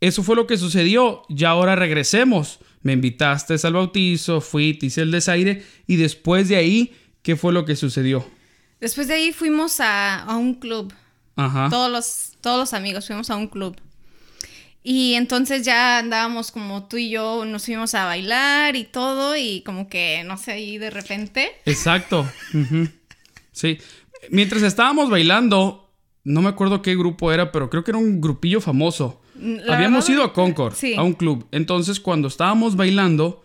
eso 0.00 0.22
fue 0.22 0.36
lo 0.36 0.46
que 0.46 0.56
sucedió. 0.58 1.22
Ya 1.28 1.50
ahora 1.50 1.74
regresemos. 1.74 2.58
Me 2.86 2.92
invitaste 2.92 3.56
al 3.64 3.72
bautizo, 3.72 4.40
fui, 4.40 4.74
te 4.74 4.86
hice 4.86 5.02
el 5.02 5.10
desaire. 5.10 5.64
Y 5.88 5.96
después 5.96 6.48
de 6.48 6.54
ahí, 6.54 6.94
¿qué 7.22 7.34
fue 7.34 7.52
lo 7.52 7.64
que 7.64 7.74
sucedió? 7.74 8.24
Después 8.78 9.08
de 9.08 9.14
ahí 9.14 9.32
fuimos 9.32 9.80
a, 9.80 10.20
a 10.22 10.36
un 10.36 10.54
club. 10.54 10.94
Ajá. 11.34 11.68
Todos 11.68 11.90
los, 11.90 12.38
todos 12.40 12.60
los 12.60 12.72
amigos 12.74 13.08
fuimos 13.08 13.28
a 13.28 13.34
un 13.34 13.48
club. 13.48 13.76
Y 14.84 15.14
entonces 15.14 15.64
ya 15.64 15.98
andábamos 15.98 16.52
como 16.52 16.86
tú 16.86 16.96
y 16.96 17.10
yo, 17.10 17.44
nos 17.44 17.64
fuimos 17.64 17.92
a 17.96 18.04
bailar 18.04 18.76
y 18.76 18.84
todo, 18.84 19.36
y 19.36 19.62
como 19.62 19.88
que, 19.88 20.22
no 20.24 20.36
sé, 20.36 20.52
ahí 20.52 20.78
de 20.78 20.90
repente. 20.90 21.50
Exacto. 21.64 22.24
Sí. 23.50 23.78
Mientras 24.30 24.62
estábamos 24.62 25.10
bailando, 25.10 25.92
no 26.22 26.40
me 26.40 26.50
acuerdo 26.50 26.82
qué 26.82 26.94
grupo 26.94 27.32
era, 27.32 27.50
pero 27.50 27.68
creo 27.68 27.82
que 27.82 27.90
era 27.90 27.98
un 27.98 28.20
grupillo 28.20 28.60
famoso. 28.60 29.20
La 29.40 29.76
Habíamos 29.76 30.08
ido 30.08 30.22
a 30.22 30.32
Concord, 30.32 30.74
sí. 30.74 30.94
a 30.94 31.02
un 31.02 31.12
club. 31.14 31.46
Entonces, 31.52 32.00
cuando 32.00 32.28
estábamos 32.28 32.76
bailando, 32.76 33.42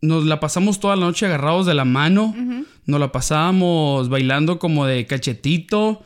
nos 0.00 0.24
la 0.26 0.38
pasamos 0.40 0.78
toda 0.80 0.96
la 0.96 1.06
noche 1.06 1.26
agarrados 1.26 1.66
de 1.66 1.74
la 1.74 1.84
mano. 1.84 2.34
Nos 2.86 3.00
la 3.00 3.10
pasábamos 3.12 4.08
bailando 4.08 4.58
como 4.58 4.86
de 4.86 5.06
cachetito. 5.06 6.02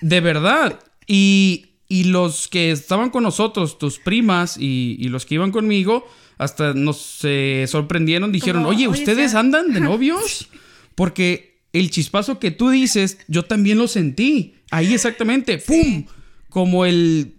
de 0.00 0.20
verdad. 0.20 0.78
Y, 1.06 1.66
y 1.88 2.04
los 2.04 2.48
que 2.48 2.70
estaban 2.70 3.10
con 3.10 3.22
nosotros, 3.24 3.78
tus 3.78 3.98
primas 3.98 4.56
y, 4.56 4.96
y 4.98 5.08
los 5.08 5.26
que 5.26 5.34
iban 5.36 5.50
conmigo, 5.50 6.06
hasta 6.38 6.72
nos 6.74 7.18
eh, 7.24 7.64
sorprendieron. 7.68 8.30
Dijeron, 8.32 8.62
Como, 8.62 8.74
oye, 8.76 8.86
"Oye, 8.86 9.00
¿ustedes 9.00 9.32
ya". 9.32 9.40
andan 9.40 9.72
de 9.72 9.80
novios? 9.90 10.48
Porque 10.94 11.58
el 11.72 11.90
chispazo 11.90 12.38
que 12.38 12.50
tú 12.50 12.70
dices, 12.70 13.18
yo 13.28 13.44
también 13.44 13.78
lo 13.78 13.88
sentí. 13.88 14.54
Ahí 14.70 14.94
exactamente, 14.94 15.58
¡pum! 15.58 16.04
Como 16.48 16.84
el, 16.84 17.34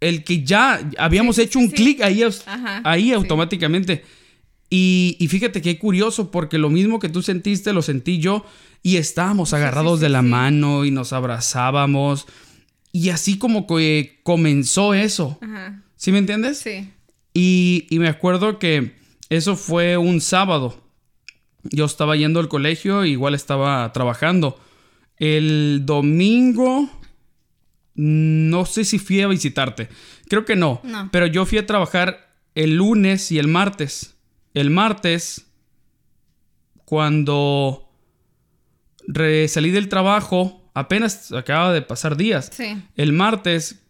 el 0.00 0.24
que 0.24 0.42
ya 0.44 0.80
habíamos 0.98 1.36
Sí, 1.36 1.42
hecho 1.42 1.58
un 1.58 1.70
sí. 1.70 1.74
clic 1.76 2.02
ahí, 2.02 2.22
Ajá, 2.22 2.80
ahí 2.84 3.04
sí. 3.04 3.12
automáticamente. 3.12 4.04
Y, 4.70 5.16
y 5.18 5.28
fíjate 5.28 5.62
qué 5.62 5.78
curioso, 5.78 6.30
porque 6.30 6.58
lo 6.58 6.68
mismo 6.70 6.98
que 6.98 7.08
tú 7.08 7.22
sentiste, 7.22 7.72
lo 7.72 7.82
sentí 7.82 8.18
yo. 8.18 8.44
Y 8.82 8.96
estábamos 8.96 9.54
agarrados 9.54 9.98
de 10.00 10.08
la 10.08 10.22
mano 10.22 10.84
y 10.84 10.90
nos 10.90 11.12
abrazábamos. 11.12 12.26
Y 12.92 13.10
así 13.10 13.38
como 13.38 13.66
que 13.66 14.20
comenzó 14.22 14.94
eso. 14.94 15.38
Ajá. 15.40 15.82
¿Sí 15.96 16.12
me 16.12 16.18
entiendes? 16.18 16.58
Sí. 16.58 16.90
Y, 17.34 17.86
y 17.90 17.98
me 17.98 18.08
acuerdo 18.08 18.58
que 18.58 18.94
eso 19.30 19.56
fue 19.56 19.96
un 19.96 20.20
sábado. 20.20 20.84
Yo 21.64 21.84
estaba 21.86 22.16
yendo 22.16 22.38
al 22.40 22.48
colegio, 22.48 23.04
igual 23.04 23.34
estaba 23.34 23.92
trabajando. 23.92 24.60
El 25.16 25.82
domingo, 25.84 26.88
no 27.98 28.64
sé 28.64 28.84
si 28.84 29.00
fui 29.00 29.20
a 29.22 29.26
visitarte. 29.26 29.88
Creo 30.28 30.44
que 30.44 30.54
no. 30.54 30.80
No. 30.84 31.08
Pero 31.10 31.26
yo 31.26 31.44
fui 31.44 31.58
a 31.58 31.66
trabajar 31.66 32.32
el 32.54 32.76
lunes 32.76 33.32
y 33.32 33.40
el 33.40 33.48
martes. 33.48 34.16
El 34.54 34.70
martes, 34.70 35.50
cuando 36.84 37.90
salí 39.48 39.72
del 39.72 39.88
trabajo, 39.88 40.70
apenas 40.74 41.32
acaba 41.32 41.72
de 41.72 41.82
pasar 41.82 42.16
días. 42.16 42.50
Sí. 42.52 42.80
El 42.94 43.12
martes 43.12 43.82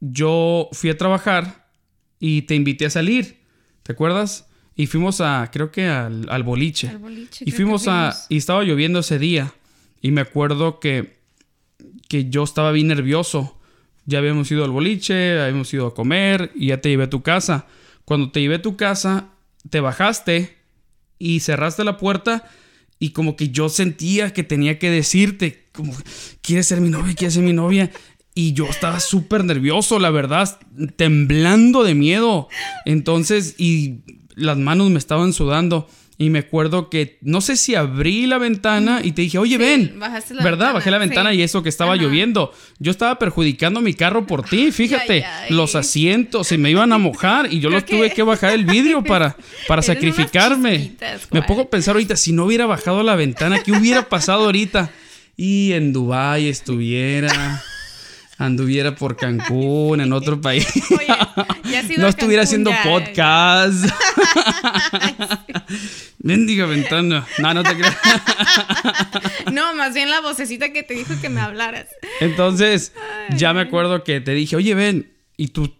yo 0.00 0.68
fui 0.72 0.90
a 0.90 0.98
trabajar 0.98 1.68
y 2.18 2.42
te 2.42 2.56
invité 2.56 2.86
a 2.86 2.90
salir. 2.90 3.38
¿Te 3.84 3.92
acuerdas? 3.92 4.48
Y 4.74 4.86
fuimos 4.86 5.20
a, 5.20 5.48
creo 5.52 5.70
que 5.70 5.86
al, 5.86 6.26
al 6.28 6.42
boliche. 6.42 6.88
Al 6.88 6.98
boliche, 6.98 7.44
y 7.44 7.52
que 7.52 7.56
fuimos 7.56 7.86
a, 7.86 8.10
fuimos. 8.10 8.26
y 8.30 8.36
estaba 8.38 8.64
lloviendo 8.64 8.98
ese 8.98 9.20
día. 9.20 9.54
Y 10.02 10.10
me 10.10 10.22
acuerdo 10.22 10.80
que, 10.80 11.22
que 12.08 12.30
yo 12.30 12.44
estaba 12.44 12.72
bien 12.72 12.88
nervioso. 12.88 13.58
Ya 14.06 14.18
habíamos 14.18 14.50
ido 14.50 14.64
al 14.64 14.70
boliche, 14.70 15.40
habíamos 15.40 15.72
ido 15.72 15.86
a 15.86 15.94
comer 15.94 16.52
y 16.54 16.68
ya 16.68 16.80
te 16.80 16.90
llevé 16.90 17.04
a 17.04 17.10
tu 17.10 17.22
casa. 17.22 17.66
Cuando 18.04 18.30
te 18.30 18.40
llevé 18.40 18.56
a 18.56 18.62
tu 18.62 18.76
casa, 18.76 19.28
te 19.70 19.80
bajaste 19.80 20.56
y 21.18 21.40
cerraste 21.40 21.84
la 21.84 21.96
puerta 21.96 22.44
y 22.98 23.10
como 23.10 23.36
que 23.36 23.48
yo 23.48 23.68
sentía 23.68 24.32
que 24.32 24.44
tenía 24.44 24.78
que 24.78 24.90
decirte, 24.90 25.66
como, 25.72 25.94
¿quieres 26.42 26.66
ser 26.66 26.80
mi 26.80 26.90
novia? 26.90 27.14
¿Quieres 27.14 27.34
ser 27.34 27.42
mi 27.42 27.52
novia? 27.52 27.90
Y 28.34 28.52
yo 28.52 28.66
estaba 28.66 29.00
súper 29.00 29.44
nervioso, 29.44 29.98
la 29.98 30.10
verdad, 30.10 30.58
temblando 30.96 31.84
de 31.84 31.94
miedo. 31.94 32.48
Entonces, 32.84 33.54
y 33.58 34.00
las 34.34 34.58
manos 34.58 34.90
me 34.90 34.98
estaban 34.98 35.32
sudando. 35.32 35.88
Y 36.16 36.30
me 36.30 36.38
acuerdo 36.38 36.90
que, 36.90 37.18
no 37.22 37.40
sé 37.40 37.56
si 37.56 37.74
abrí 37.74 38.26
la 38.26 38.38
ventana 38.38 39.00
y 39.02 39.10
te 39.12 39.22
dije, 39.22 39.36
oye, 39.36 39.56
Sí, 39.56 39.58
ven. 39.58 39.98
bajaste 39.98 40.34
la 40.34 40.44
¿Verdad? 40.44 40.58
ventana, 40.58 40.72
Bajé 40.74 40.90
la 40.92 40.98
ventana 40.98 41.30
sí. 41.32 41.36
y 41.38 41.42
eso 41.42 41.62
que 41.64 41.68
estaba 41.68 41.94
Ajá. 41.94 42.02
lloviendo. 42.02 42.52
Yo 42.78 42.92
estaba 42.92 43.18
perjudicando 43.18 43.80
mi 43.80 43.94
carro 43.94 44.24
por 44.24 44.44
ti, 44.48 44.70
fíjate. 44.72 45.24
Ay, 45.24 45.46
ay. 45.48 45.52
Los 45.54 45.74
asientos 45.74 46.46
se 46.46 46.56
me 46.56 46.70
iban 46.70 46.92
a 46.92 46.98
mojar 46.98 47.52
y 47.52 47.58
yo 47.58 47.68
los 47.68 47.84
tuve 47.84 48.10
que- 48.12 48.22
bajar 48.22 48.52
el 48.52 48.64
vidrio 48.64 49.02
para, 49.02 49.36
para 49.66 49.80
Eres 49.80 49.86
sacrificarme. 49.86 50.92
Me 51.32 51.42
pongo 51.42 51.62
a 51.62 51.68
pensar 51.70 51.94
ahorita, 51.96 52.14
si 52.16 52.30
no 52.32 52.44
hubiera 52.44 52.66
bajado 52.66 53.02
la 53.02 53.16
ventana, 53.16 53.58
¿qué 53.64 53.72
hubiera 53.72 54.08
pasado 54.08 54.44
ahorita? 54.44 54.90
Y 55.36 55.72
en 55.72 55.92
Dubái 55.92 56.46
estuviera, 56.46 57.60
anduviera 58.38 58.94
por 58.94 59.16
Cancún, 59.16 60.00
en 60.00 60.12
otro 60.12 60.40
país. 60.40 60.66
Oye, 60.90 61.06
ya 61.70 61.82
no 61.98 62.08
estuviera 62.08 62.42
haciendo 62.42 62.70
ya. 62.70 62.82
podcast. 62.82 63.84
Mendiga 66.22 66.66
ventana. 66.66 67.26
No, 67.38 67.54
no 67.54 67.62
te 67.62 67.74
creas. 67.76 67.96
No, 69.52 69.74
más 69.74 69.94
bien 69.94 70.10
la 70.10 70.20
vocecita 70.20 70.72
que 70.72 70.82
te 70.82 70.94
dijo 70.94 71.14
que 71.20 71.28
me 71.28 71.40
hablaras. 71.40 71.86
Entonces, 72.20 72.92
ya 73.36 73.52
me 73.52 73.60
acuerdo 73.60 74.04
que 74.04 74.20
te 74.20 74.32
dije, 74.32 74.56
oye, 74.56 74.74
ven, 74.74 75.12
y 75.36 75.48
tú 75.48 75.74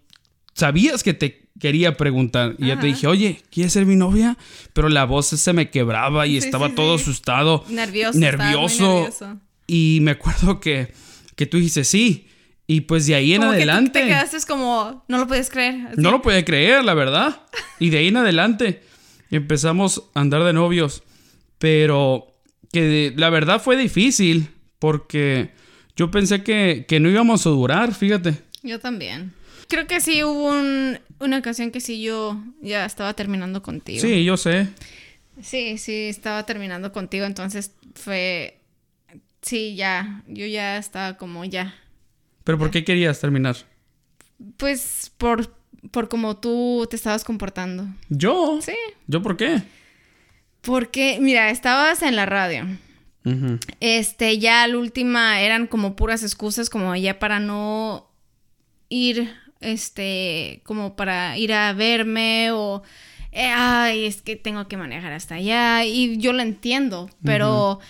sabías 0.55 1.03
que 1.03 1.15
te 1.15 1.49
quería 1.59 1.97
preguntar. 1.97 2.57
Y 2.59 2.67
ya 2.69 2.79
te 2.79 2.87
dije, 2.89 3.07
oye, 3.07 3.41
¿quieres 3.51 3.73
ser 3.73 3.87
mi 3.87 3.97
novia? 3.97 4.37
Pero 4.73 4.89
la 4.89 5.05
voz 5.05 5.27
se 5.29 5.53
me 5.53 5.71
quebraba 5.71 6.27
y 6.27 6.41
Sí, 6.41 6.47
estaba 6.47 6.69
sí, 6.69 6.75
todo 6.75 6.99
sí. 6.99 7.03
asustado. 7.05 7.65
Nervioso. 7.69 8.19
nervioso. 8.19 9.41
Y 9.67 9.99
me 10.03 10.11
acuerdo 10.13 10.61
que, 10.61 10.93
que 11.37 11.47
tú 11.47 11.57
dijiste 11.57 11.85
sí. 11.85 12.29
Y 12.67 12.83
pues 12.83 13.07
de 13.07 13.15
ahí 13.15 13.35
en 13.35 13.41
Como 13.43 13.53
que 13.53 13.59
tú 13.59 13.63
adelante. 13.63 14.01
te 14.01 14.07
quedaste 14.07 14.39
como, 14.49 15.05
no 15.09 15.19
lo 15.19 15.27
puedes 15.27 15.51
creer. 15.51 15.99
No 15.99 16.11
lo 16.11 16.23
podía 16.23 16.45
creer, 16.45 16.85
la 16.85 16.95
verdad. 16.95 17.43
Y 17.79 17.91
de 17.91 17.99
ahí 17.99 18.09
en 18.09 18.17
adelante 18.17 18.83
empezamos 19.31 20.05
a 20.15 20.21
andar 20.21 20.45
de 20.45 20.53
novios. 20.53 21.03
Pero 21.59 22.27
que 22.73 23.13
la 23.17 23.31
verdad 23.31 23.61
fue 23.61 23.77
difícil 23.77 24.49
porque 24.79 25.51
yo 25.97 26.11
pensé 26.11 26.43
que, 26.43 26.85
que 26.89 27.01
no 27.01 27.09
íbamos 27.09 27.47
a 27.47 27.51
durar, 27.51 27.95
fíjate. 27.95 28.35
Yo 28.63 28.81
también. 28.81 29.33
Creo 29.69 29.87
que 29.87 30.01
sí 30.01 30.23
hubo 30.25 30.49
un- 30.51 30.99
una 31.21 31.39
ocasión 31.39 31.71
que 31.71 31.81
sí 31.81 32.03
yo 32.03 32.43
ya 32.61 32.85
estaba 32.85 33.15
terminando 33.15 33.63
contigo. 33.63 34.01
Sí, 34.01 34.25
yo 34.25 34.37
sé. 34.37 34.69
Sí, 35.43 35.79
sí, 35.79 36.09
estaba 36.09 36.45
terminando 36.47 36.93
contigo, 36.93 37.25
entonces 37.27 37.73
fue... 37.95 38.61
Sí, 39.43 39.75
ya, 39.75 40.23
yo 40.27 40.47
ya 40.47 40.79
estaba 40.79 41.17
como 41.19 41.45
ya. 41.45 41.75
Pero 42.45 42.59
¿por 42.59 42.71
qué 42.71 42.85
querías 42.85 43.21
terminar? 43.21 43.57
Pues 44.59 45.11
por, 45.17 45.51
por 45.91 46.09
como 46.09 46.37
tú 46.37 46.87
te 46.89 46.97
estabas 46.97 47.25
comportando. 47.25 47.87
Yo. 48.09 48.59
Sí. 48.63 48.77
¿Yo 49.07 49.23
por 49.23 49.37
qué? 49.37 49.63
Porque, 50.61 51.19
mira, 51.21 51.51
estabas 51.51 52.03
en 52.03 52.17
la 52.17 52.27
radio. 52.27 52.67
Este, 53.81 54.39
ya 54.39 54.67
la 54.67 54.77
última 54.77 55.41
eran 55.41 55.67
como 55.67 55.97
puras 55.97 56.23
excusas, 56.23 56.69
como 56.69 56.95
ya 56.95 57.19
para 57.19 57.41
no 57.41 58.11
ir, 58.91 59.33
este, 59.61 60.61
como 60.65 60.95
para 60.95 61.39
ir 61.39 61.55
a 61.55 61.73
verme 61.73 62.51
o, 62.53 62.83
eh, 63.33 63.49
ay, 63.49 64.05
es 64.05 64.21
que 64.21 64.37
tengo 64.37 64.69
que 64.69 64.77
manejar 64.77 65.13
hasta 65.13 65.37
allá. 65.37 65.85
Y 65.85 66.19
yo 66.19 66.35
lo 66.35 66.43
entiendo, 66.43 67.09
pero, 67.25 67.81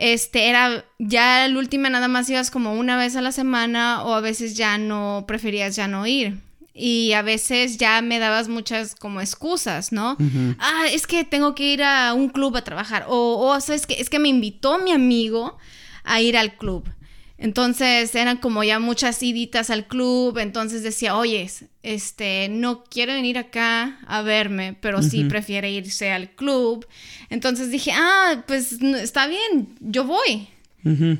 este, 0.00 0.48
era, 0.48 0.84
ya 1.00 1.48
la 1.48 1.58
última 1.58 1.90
nada 1.90 2.06
más 2.06 2.30
ibas 2.30 2.52
como 2.52 2.74
una 2.74 2.96
vez 2.96 3.16
a 3.16 3.20
la 3.20 3.32
semana 3.32 4.04
o 4.04 4.14
a 4.14 4.20
veces 4.20 4.56
ya 4.56 4.78
no, 4.78 5.24
preferías 5.26 5.74
ya 5.74 5.88
no 5.88 6.06
ir. 6.06 6.38
Y 6.72 7.12
a 7.14 7.22
veces 7.22 7.78
ya 7.78 8.00
me 8.00 8.20
dabas 8.20 8.48
muchas 8.48 8.94
como 8.94 9.20
excusas, 9.20 9.90
¿no? 9.90 10.16
Ah, 10.60 10.84
es 10.92 11.08
que 11.08 11.24
tengo 11.24 11.56
que 11.56 11.72
ir 11.72 11.82
a 11.82 12.14
un 12.14 12.28
club 12.28 12.56
a 12.56 12.62
trabajar. 12.62 13.06
O, 13.08 13.48
o 13.48 13.60
¿sabes 13.60 13.88
qué? 13.88 13.94
Es 13.98 14.08
que 14.08 14.20
me 14.20 14.28
invitó 14.28 14.78
mi 14.78 14.92
amigo 14.92 15.58
a 16.04 16.20
ir 16.20 16.36
al 16.36 16.56
club. 16.56 16.88
Entonces 17.40 18.12
eran 18.16 18.38
como 18.38 18.64
ya 18.64 18.80
muchas 18.80 19.22
iditas 19.22 19.70
al 19.70 19.86
club. 19.86 20.38
Entonces 20.38 20.82
decía, 20.82 21.16
oye, 21.16 21.48
este, 21.84 22.48
no 22.50 22.82
quiero 22.84 23.12
venir 23.12 23.38
acá 23.38 24.00
a 24.06 24.22
verme, 24.22 24.76
pero 24.80 25.02
sí 25.02 25.22
prefiere 25.28 25.70
irse 25.70 26.10
al 26.10 26.30
club. 26.30 26.86
Entonces 27.30 27.70
dije, 27.70 27.92
ah, 27.94 28.42
pues 28.46 28.80
no, 28.82 28.96
está 28.96 29.26
bien, 29.28 29.76
yo 29.80 30.04
voy. 30.04 30.48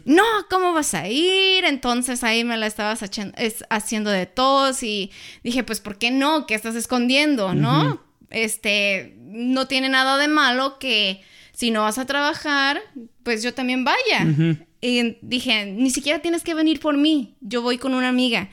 No, 0.06 0.24
¿cómo 0.48 0.72
vas 0.72 0.94
a 0.94 1.08
ir? 1.08 1.64
Entonces 1.64 2.24
ahí 2.24 2.42
me 2.42 2.56
la 2.56 2.66
estabas 2.66 3.02
es- 3.36 3.64
haciendo 3.70 4.10
de 4.10 4.24
tos 4.26 4.82
y 4.82 5.10
dije, 5.44 5.62
pues, 5.62 5.80
¿por 5.80 5.98
qué 5.98 6.10
no? 6.10 6.46
¿Qué 6.46 6.54
estás 6.54 6.74
escondiendo? 6.74 7.54
¿No? 7.54 8.00
Este, 8.30 9.14
no 9.20 9.66
tiene 9.66 9.88
nada 9.88 10.16
de 10.16 10.28
malo 10.28 10.78
que 10.78 11.22
si 11.52 11.70
no 11.70 11.82
vas 11.82 11.98
a 11.98 12.06
trabajar, 12.06 12.80
pues 13.24 13.42
yo 13.42 13.52
también 13.52 13.84
vaya. 13.84 14.24
Y 14.80 15.16
dije, 15.22 15.66
ni 15.66 15.90
siquiera 15.90 16.20
tienes 16.20 16.42
que 16.44 16.54
venir 16.54 16.78
por 16.80 16.96
mí, 16.96 17.34
yo 17.40 17.62
voy 17.62 17.78
con 17.78 17.94
una 17.94 18.08
amiga. 18.08 18.48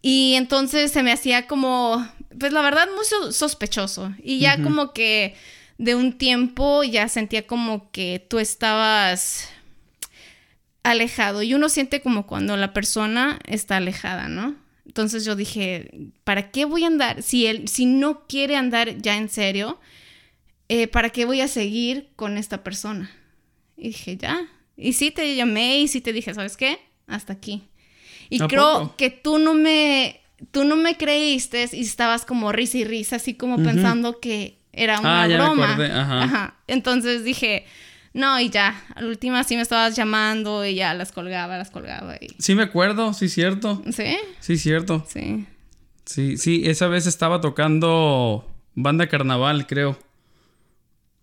Y 0.00 0.34
entonces 0.34 0.90
se 0.90 1.02
me 1.04 1.12
hacía 1.12 1.46
como, 1.46 2.04
pues 2.38 2.52
la 2.52 2.62
verdad, 2.62 2.88
muy 2.96 3.04
so- 3.04 3.30
sospechoso. 3.32 4.12
Y 4.22 4.40
ya 4.40 4.56
como 4.62 4.92
que 4.92 5.34
de 5.78 5.94
un 5.94 6.18
tiempo 6.18 6.82
ya 6.82 7.08
sentía 7.08 7.46
como 7.46 7.90
que 7.92 8.24
tú 8.28 8.38
estabas 8.40 9.48
alejado 10.82 11.42
y 11.42 11.54
uno 11.54 11.68
siente 11.68 12.00
como 12.00 12.26
cuando 12.26 12.56
la 12.56 12.72
persona 12.72 13.38
está 13.46 13.76
alejada, 13.76 14.28
¿no? 14.28 14.56
Entonces 14.84 15.24
yo 15.24 15.36
dije, 15.36 16.10
¿para 16.24 16.50
qué 16.50 16.64
voy 16.64 16.82
a 16.84 16.88
andar? 16.88 17.22
Si 17.22 17.46
él, 17.46 17.68
si 17.68 17.86
no 17.86 18.26
quiere 18.26 18.56
andar 18.56 18.98
ya 18.98 19.16
en 19.16 19.28
serio, 19.28 19.78
eh, 20.68 20.88
¿para 20.88 21.10
qué 21.10 21.24
voy 21.24 21.40
a 21.40 21.46
seguir 21.48 22.08
con 22.16 22.36
esta 22.36 22.64
persona? 22.64 23.10
Y 23.76 23.88
dije, 23.88 24.16
ya. 24.16 24.48
Y 24.76 24.94
sí 24.94 25.10
te 25.10 25.34
llamé 25.36 25.80
y 25.80 25.88
sí 25.88 26.00
te 26.00 26.12
dije, 26.12 26.34
¿sabes 26.34 26.56
qué? 26.56 26.78
Hasta 27.06 27.32
aquí. 27.32 27.64
Y 28.28 28.38
creo 28.40 28.94
que 28.96 29.10
tú 29.10 29.38
no 29.38 29.52
me, 29.52 30.20
tú 30.50 30.64
no 30.64 30.76
me 30.76 30.96
creíste 30.96 31.68
y 31.72 31.80
estabas 31.80 32.24
como 32.24 32.50
risa 32.50 32.78
y 32.78 32.84
risa, 32.84 33.16
así 33.16 33.34
como 33.34 33.62
pensando 33.62 34.20
que 34.20 34.58
era 34.72 34.98
una 35.00 35.24
ah, 35.24 35.28
broma. 35.28 35.76
Ajá. 36.22 36.56
Entonces 36.66 37.24
dije, 37.24 37.66
no, 38.14 38.40
y 38.40 38.50
ya, 38.50 38.82
a 38.94 39.02
la 39.02 39.08
última 39.08 39.44
sí 39.44 39.56
me 39.56 39.62
estabas 39.62 39.96
llamando 39.96 40.64
y 40.64 40.74
ya 40.74 40.94
las 40.94 41.12
colgaba, 41.12 41.58
las 41.58 41.70
colgaba. 41.70 42.16
Y... 42.20 42.28
Sí, 42.38 42.54
me 42.54 42.62
acuerdo, 42.62 43.12
sí, 43.14 43.28
cierto. 43.28 43.82
¿Sí? 43.90 44.16
Sí, 44.40 44.56
cierto. 44.56 45.04
Sí. 45.08 45.46
Sí, 46.04 46.36
sí, 46.36 46.62
esa 46.64 46.88
vez 46.88 47.06
estaba 47.06 47.40
tocando 47.40 48.48
banda 48.74 49.08
carnaval, 49.08 49.66
creo. 49.66 49.98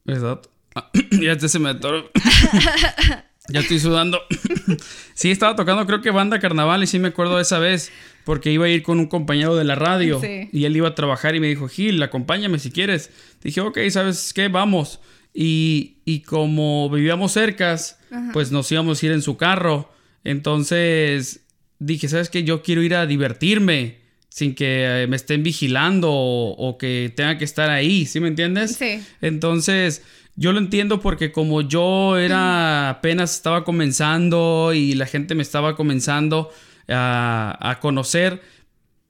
¿Verdad? 0.06 0.42
Ah, 0.76 0.90
ya 1.12 1.32
este 1.32 1.50
se 1.50 1.60
me 1.60 1.70
atoró. 1.70 2.10
ya 3.52 3.60
estoy 3.62 3.80
sudando. 3.80 4.22
sí, 5.14 5.32
estaba 5.32 5.56
tocando, 5.56 5.86
creo 5.86 6.02
que 6.02 6.12
banda 6.12 6.40
carnaval, 6.40 6.84
y 6.84 6.88
sí 6.88 7.00
me 7.00 7.10
acuerdo 7.10 7.38
de 7.38 7.44
esa 7.44 7.60
vez, 7.60 7.92
porque 8.24 8.52
iba 8.52 8.66
a 8.66 8.70
ir 8.70 8.84
con 8.84 9.00
un 9.00 9.08
compañero 9.08 9.56
de 9.56 9.64
la 9.64 9.76
radio. 9.76 10.22
Y 10.24 10.66
él 10.66 10.76
iba 10.76 10.90
a 10.90 10.96
trabajar 10.96 11.36
y 11.36 11.40
me 11.40 11.48
dijo, 11.48 11.68
Gil, 11.68 12.02
acompáñame 12.02 12.60
si 12.60 12.72
quieres. 12.72 13.12
Dije, 13.42 13.62
ok, 13.62 13.80
¿sabes 13.90 14.34
qué? 14.34 14.48
Vamos. 14.48 15.00
Y, 15.34 16.24
como 16.26 16.90
vivíamos 16.90 17.32
cercas, 17.32 18.00
pues 18.34 18.52
nos 18.52 18.72
íbamos 18.72 19.02
a 19.02 19.06
ir 19.06 19.12
en 19.12 19.22
su 19.22 19.38
carro. 19.38 19.92
Entonces 20.24 21.42
dije, 21.80 22.08
¿sabes 22.08 22.30
qué? 22.30 22.44
Yo 22.44 22.62
quiero 22.62 22.84
ir 22.84 22.96
a 22.96 23.06
divertirme 23.06 24.00
sin 24.30 24.54
que 24.54 25.04
eh, 25.04 25.08
me 25.08 25.16
estén 25.16 25.44
vigilando 25.44 26.10
o, 26.12 26.78
que 26.78 27.12
tenga 27.16 27.38
que 27.38 27.46
estar 27.46 27.70
ahí, 27.70 28.06
¿sí 28.06 28.20
me 28.20 28.28
entiendes? 28.28 28.76
Sí. 28.76 29.02
Entonces, 29.22 30.04
yo 30.40 30.54
lo 30.54 30.60
entiendo 30.60 31.02
porque 31.02 31.34
como 31.34 31.62
yo 31.62 32.18
era 32.18 32.90
apenas 32.90 33.36
estaba 33.36 33.66
comenzando 33.66 34.72
y 34.74 34.94
la 34.94 35.06
gente 35.06 35.36
me 35.36 35.44
estaba 35.44 35.76
comenzando 35.76 36.50
a, 36.88 37.58
a 37.60 37.80
conocer, 37.82 38.42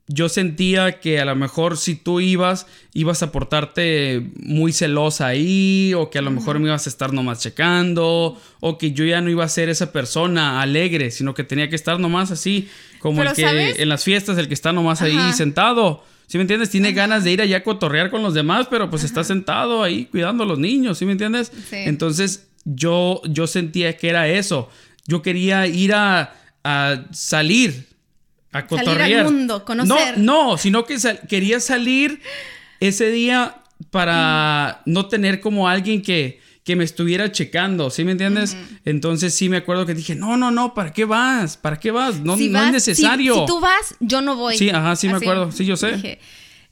yo 0.08 0.28
sentía 0.28 1.00
que 1.00 1.20
a 1.20 1.26
lo 1.26 1.36
mejor 1.36 1.78
si 1.78 1.94
tú 1.94 2.20
ibas, 2.20 2.66
ibas 2.96 3.22
a 3.22 3.32
portarte 3.32 4.28
muy 4.38 4.74
celosa 4.74 5.28
ahí, 5.28 5.94
o 5.96 6.10
que 6.10 6.18
a 6.18 6.24
lo 6.24 6.32
mejor 6.32 6.58
me 6.58 6.68
ibas 6.68 6.88
a 6.88 6.90
estar 6.90 7.14
nomás 7.14 7.42
checando, 7.42 8.36
o 8.60 8.78
que 8.80 8.92
yo 8.92 9.06
ya 9.06 9.22
no 9.22 9.30
iba 9.30 9.46
a 9.46 9.50
ser 9.50 9.70
esa 9.70 9.92
persona 9.92 10.64
alegre, 10.64 11.12
sino 11.12 11.36
que 11.36 11.44
tenía 11.44 11.70
que 11.70 11.76
estar 11.76 12.00
nomás 12.00 12.32
así, 12.32 12.70
como 12.98 13.22
el 13.22 13.34
que 13.34 13.76
en 13.78 13.88
las 13.88 14.04
fiestas, 14.04 14.40
el 14.40 14.48
que 14.48 14.56
está 14.56 14.74
nomás 14.74 15.04
ahí 15.04 15.32
sentado. 15.34 16.04
¿Sí 16.30 16.38
me 16.38 16.44
entiendes? 16.44 16.70
Tiene 16.70 16.94
ganas 16.94 17.24
de 17.24 17.32
ir 17.32 17.42
allá 17.42 17.58
a 17.58 17.64
cotorrear 17.64 18.12
con 18.12 18.22
los 18.22 18.36
demás, 18.36 18.68
pero 18.70 18.88
pues 18.88 19.04
está 19.04 19.24
sentado 19.24 19.82
ahí 19.82 20.06
cuidando 20.06 20.44
a 20.44 20.46
los 20.46 20.60
niños, 20.60 21.00
¿sí 21.00 21.06
me 21.08 21.14
entiendes? 21.14 21.52
Entonces 21.72 22.48
yo, 22.66 23.24
yo 23.26 23.48
sentía 23.48 23.98
que 23.98 24.10
era 24.10 24.28
eso. 24.28 24.70
Yo 25.08 25.24
quería 25.24 25.66
ir 25.66 25.92
a, 25.96 26.36
a 26.64 27.06
salir, 27.12 27.88
a 28.52 28.64
Salir 28.70 29.02
al 29.02 29.24
mundo, 29.26 29.66
conocer. 29.66 30.20
No, 30.20 30.52
no, 30.52 30.58
sino 30.60 30.86
que 30.86 30.98
quería 31.28 31.60
salir 31.60 32.22
ese 32.80 33.10
día 33.10 33.56
para 33.90 34.84
no 34.86 35.08
tener 35.08 35.40
como 35.40 35.68
alguien 35.68 36.04
que, 36.04 36.42
que 36.64 36.76
me 36.76 36.84
estuviera 36.84 37.32
checando, 37.32 37.90
¿sí 37.90 38.04
me 38.04 38.12
entiendes? 38.12 38.56
Entonces 38.86 39.34
sí 39.34 39.50
me 39.50 39.58
acuerdo 39.58 39.86
que 39.86 39.94
dije, 39.94 40.16
no, 40.16 40.38
no, 40.38 40.52
no, 40.52 40.74
¿para 40.74 40.94
qué 40.94 41.06
vas? 41.06 41.58
¿Para 41.58 41.80
qué 41.80 41.92
vas? 41.92 42.20
No, 42.20 42.38
no 42.38 42.64
es 42.64 42.72
necesario. 42.72 43.34
Si, 43.34 43.46
tú 43.48 43.60
vas, 43.60 43.96
yo 44.00 44.22
no 44.22 44.36
voy. 44.36 44.58
Sí, 44.58 44.70
ajá, 44.70 44.96
sí 44.96 45.08
me 45.08 45.16
acuerdo, 45.16 45.52
sí, 45.52 45.66
yo 45.66 45.78
sé. 45.78 46.20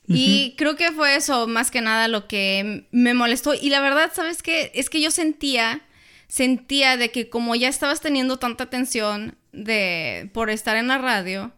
Y 0.08 0.56
creo 0.58 0.76
que 0.76 0.92
fue 0.92 1.16
eso 1.16 1.48
más 1.48 1.70
que 1.70 1.82
nada 1.82 2.08
lo 2.08 2.28
que 2.28 2.88
me 2.92 3.14
molestó. 3.14 3.54
Y 3.54 3.70
la 3.70 3.82
verdad, 3.82 4.12
¿sabes 4.14 4.42
qué? 4.42 4.72
Es 4.74 4.90
que 4.90 5.02
yo 5.02 5.12
sentía, 5.12 5.82
sentía 6.28 6.96
de 6.96 7.12
que 7.12 7.30
como 7.30 7.56
ya 7.56 7.68
estabas 7.68 8.00
teniendo 8.00 8.38
tanta 8.38 8.66
atención 8.66 9.36
de, 9.52 10.30
por 10.34 10.50
estar 10.50 10.78
en 10.78 10.88
la 10.88 10.98
radio, 10.98 11.52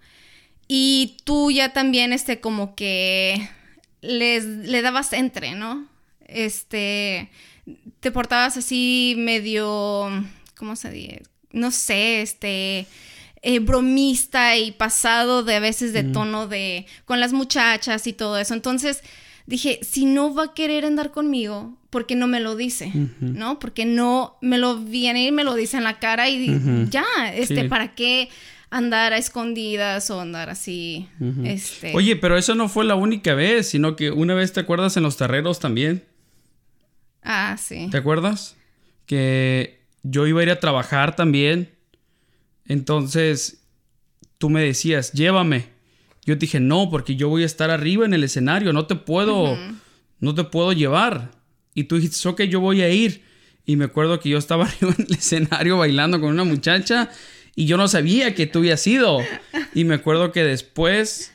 y 0.67 1.17
tú 1.25 1.51
ya 1.51 1.73
también, 1.73 2.13
este, 2.13 2.39
como 2.39 2.75
que 2.75 3.49
les, 4.01 4.45
le 4.45 4.81
dabas 4.81 5.13
entre, 5.13 5.53
¿no? 5.55 5.87
Este, 6.27 7.29
te 7.99 8.11
portabas 8.11 8.57
así 8.57 9.15
medio, 9.17 10.09
¿cómo 10.57 10.75
se 10.75 10.91
dice? 10.91 11.23
No 11.51 11.71
sé, 11.71 12.21
este, 12.21 12.85
eh, 13.41 13.59
bromista 13.59 14.57
y 14.57 14.71
pasado 14.71 15.43
de 15.43 15.55
a 15.55 15.59
veces 15.59 15.93
de 15.93 16.03
tono 16.03 16.47
de, 16.47 16.85
con 17.05 17.19
las 17.19 17.33
muchachas 17.33 18.05
y 18.07 18.13
todo 18.13 18.37
eso. 18.37 18.53
Entonces 18.53 19.01
dije, 19.45 19.79
si 19.81 20.05
no 20.05 20.33
va 20.33 20.45
a 20.45 20.53
querer 20.53 20.85
andar 20.85 21.11
conmigo, 21.11 21.77
¿por 21.89 22.05
qué 22.05 22.15
no 22.15 22.27
me 22.27 22.39
lo 22.39 22.55
dice? 22.55 22.91
¿No? 23.19 23.57
Porque 23.59 23.85
no 23.85 24.37
me 24.41 24.57
lo 24.57 24.77
viene 24.77 25.25
y 25.25 25.31
me 25.31 25.43
lo 25.43 25.55
dice 25.55 25.77
en 25.77 25.83
la 25.83 25.99
cara 25.99 26.29
y 26.29 26.87
ya, 26.89 27.05
este, 27.33 27.65
¿para 27.65 27.95
qué? 27.95 28.29
andar 28.71 29.13
a 29.13 29.17
escondidas 29.17 30.09
o 30.11 30.21
andar 30.21 30.49
así. 30.49 31.07
este... 31.43 31.95
Oye, 31.95 32.15
pero 32.15 32.37
eso 32.37 32.55
no 32.55 32.69
fue 32.69 32.85
la 32.85 32.95
única 32.95 33.33
vez, 33.33 33.67
sino 33.69 33.95
que 33.95 34.11
una 34.11 34.35
vez 34.35 34.53
te 34.53 34.59
acuerdas 34.59 34.95
en 34.97 35.03
los 35.03 35.17
terreros 35.17 35.59
también. 35.59 36.03
Ah, 37.31 37.57
sí. 37.59 37.89
¿Te 37.91 37.97
acuerdas? 37.97 38.55
Que 39.05 39.81
yo 40.01 40.25
iba 40.25 40.39
a 40.39 40.43
ir 40.43 40.49
a 40.49 40.59
trabajar 40.59 41.15
también. 41.15 41.69
Entonces, 42.65 43.61
tú 44.39 44.49
me 44.49 44.63
decías, 44.63 45.13
llévame. 45.13 45.67
Yo 46.25 46.35
te 46.35 46.47
dije, 46.47 46.59
no, 46.59 46.89
porque 46.89 47.15
yo 47.15 47.29
voy 47.29 47.43
a 47.43 47.45
estar 47.45 47.69
arriba 47.69 48.03
en 48.03 48.15
el 48.15 48.23
escenario, 48.23 48.73
no 48.73 48.87
te 48.87 48.95
puedo, 48.95 49.55
no 50.19 50.33
te 50.33 50.43
puedo 50.43 50.73
llevar. 50.73 51.29
Y 51.75 51.83
tú 51.83 51.97
dijiste, 51.97 52.27
ok, 52.27 52.41
yo 52.43 52.61
voy 52.61 52.81
a 52.81 52.89
ir. 52.89 53.23
Y 53.63 53.75
me 53.75 53.85
acuerdo 53.85 54.19
que 54.19 54.29
yo 54.29 54.39
estaba 54.39 54.65
arriba 54.67 54.95
en 54.97 55.05
el 55.07 55.13
escenario 55.13 55.77
bailando 55.77 56.19
con 56.19 56.31
una 56.31 56.45
muchacha 56.45 57.11
y 57.55 57.67
yo 57.67 57.77
no 57.77 57.87
sabía 57.87 58.33
que 58.33 58.47
tú 58.47 58.59
habías 58.59 58.87
ido. 58.87 59.19
Y 59.75 59.83
me 59.83 59.93
acuerdo 59.93 60.31
que 60.31 60.43
después 60.43 61.31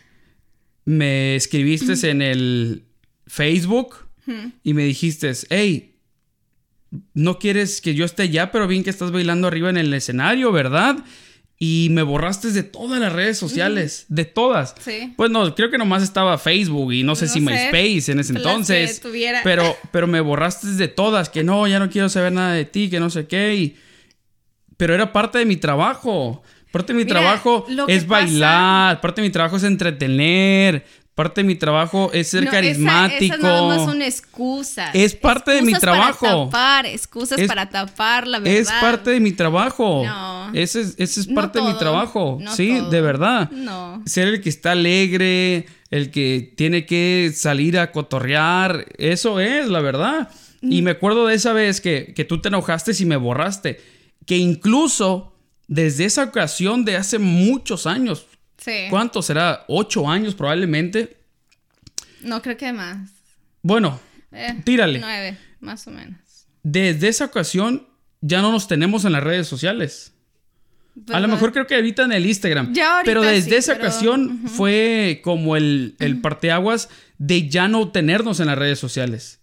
me 0.85 1.37
escribiste 1.37 2.11
en 2.11 2.21
el 2.21 2.83
Facebook 3.29 4.04
y 4.63 4.75
me 4.75 4.85
dijiste, 4.85 5.33
hey, 5.51 5.95
no 7.13 7.39
quieres 7.39 7.81
que 7.81 7.95
yo 7.95 8.05
esté 8.05 8.25
allá, 8.25 8.51
pero 8.51 8.67
bien 8.67 8.85
que 8.85 8.91
estás 8.91 9.11
bailando 9.11 9.49
arriba 9.49 9.71
en 9.71 9.77
el 9.77 9.93
escenario, 9.93 10.53
¿verdad? 10.53 10.97
Y 11.59 11.89
me 11.91 12.03
borraste 12.03 12.51
de 12.51 12.63
todas 12.63 13.01
las 13.01 13.13
redes 13.13 13.39
sociales, 13.39 14.07
de 14.09 14.25
todas. 14.25 14.75
Sí. 14.81 15.15
Pues 15.17 15.31
no, 15.31 15.55
creo 15.55 15.71
que 15.71 15.79
nomás 15.79 16.03
estaba 16.03 16.37
Facebook 16.37 16.93
y 16.93 17.03
no 17.05 17.15
sé 17.15 17.29
si 17.29 17.41
MySpace 17.41 18.13
en 18.13 18.21
ese 18.21 18.33
entonces. 18.35 19.01
Pero, 19.45 19.77
pero 19.93 20.07
me 20.07 20.21
borraste 20.21 20.69
de 20.69 20.89
todas, 20.89 21.29
que 21.29 21.45
no, 21.45 21.67
ya 21.67 21.79
no 21.79 21.91
quiero 21.91 22.09
saber 22.09 22.33
nada 22.33 22.55
de 22.55 22.65
ti, 22.65 22.91
que 22.91 23.01
no 23.01 23.09
sé 23.09 23.27
qué. 23.27 23.55
Y 23.55 23.77
pero 24.77 24.95
era 24.95 25.13
parte 25.13 25.39
de 25.39 25.47
mi 25.47 25.57
trabajo. 25.57 26.43
Parte 26.73 26.93
de 26.93 26.99
mi 26.99 27.05
trabajo 27.05 27.65
es 27.87 28.05
bailar, 28.05 29.01
parte 29.01 29.21
de 29.21 29.29
mi 29.29 29.33
trabajo 29.33 29.57
es 29.57 29.63
entretener, 29.63 30.85
parte 31.15 31.43
de 31.43 31.47
mi 31.47 31.55
trabajo 31.55 32.11
es 32.13 32.29
ser 32.29 32.49
carismático. 32.49 33.35
Esa, 33.35 33.43
no 33.43 33.73
es 33.73 33.81
una 33.81 34.07
excusa. 34.07 34.91
Es 34.93 35.15
parte 35.15 35.53
de 35.53 35.63
mi 35.63 35.73
trabajo. 35.73 36.51
Para 36.51 36.83
tapar, 36.83 36.87
excusas 36.87 37.41
para 37.47 37.71
tapar 37.71 38.27
la 38.27 38.41
verdad. 38.41 38.59
Es 38.59 38.71
parte 38.81 39.11
de 39.11 39.21
mi 39.21 39.33
trabajo. 39.33 40.03
No. 40.05 40.51
Ese 40.53 40.81
es, 40.81 40.95
ese 40.99 41.21
es 41.21 41.27
parte 41.27 41.61
de 41.61 41.67
mi 41.67 41.79
trabajo. 41.79 42.39
sí, 42.55 42.81
de 42.91 43.01
verdad. 43.01 43.51
No. 43.51 44.03
Ser 44.07 44.29
el 44.29 44.41
que 44.41 44.49
está 44.49 44.73
alegre, 44.73 45.67
el 45.91 46.11
que 46.11 46.53
tiene 46.57 46.87
que 46.87 47.33
salir 47.35 47.79
a 47.79 47.93
cotorrear, 47.93 48.87
eso 48.99 49.41
es, 49.41 49.69
la 49.69 49.81
verdad. 49.81 50.29
Y 50.63 50.83
mm. 50.83 50.85
me 50.85 50.91
acuerdo 50.93 51.27
de 51.27 51.35
esa 51.35 51.53
vez 51.53 51.81
que, 51.81 52.13
que 52.15 52.25
tú 52.25 52.41
te 52.41 52.49
enojaste 52.49 52.93
y 52.99 53.05
me 53.05 53.17
borraste 53.17 53.81
que 54.27 54.37
incluso 54.37 55.33
desde 55.67 56.05
esa 56.05 56.25
ocasión 56.25 56.85
de 56.85 56.97
hace 56.97 57.19
muchos 57.19 57.87
años, 57.87 58.27
sí. 58.65 58.87
¿cuánto 58.91 59.23
será? 59.23 59.65
¿Ocho 59.69 60.09
años 60.09 60.35
probablemente? 60.35 61.17
No, 62.23 62.41
creo 62.41 62.57
que 62.57 62.73
más. 62.73 63.11
Bueno, 63.63 64.01
eh, 64.33 64.61
tírale. 64.65 64.99
Nueve, 64.99 65.39
más 65.61 65.87
o 65.87 65.91
menos. 65.91 66.19
Desde 66.63 67.09
esa 67.09 67.27
ocasión 67.27 67.87
ya 68.21 68.41
no 68.41 68.51
nos 68.51 68.67
tenemos 68.67 69.05
en 69.05 69.13
las 69.13 69.23
redes 69.23 69.47
sociales. 69.47 70.13
A 71.13 71.19
lo 71.19 71.27
mejor 71.27 71.53
creo 71.53 71.67
que 71.67 71.77
evitan 71.77 72.13
el 72.13 72.25
Instagram. 72.25 72.73
pero 73.05 73.23
desde 73.23 73.57
esa 73.57 73.75
ocasión 73.75 74.45
fue 74.47 75.21
como 75.25 75.57
el, 75.57 75.97
el 75.99 76.21
parteaguas 76.21 76.89
de 77.19 77.49
ya 77.49 77.67
no 77.69 77.91
tenernos 77.91 78.39
en 78.41 78.47
las 78.47 78.57
redes 78.57 78.79
sociales. 78.79 79.41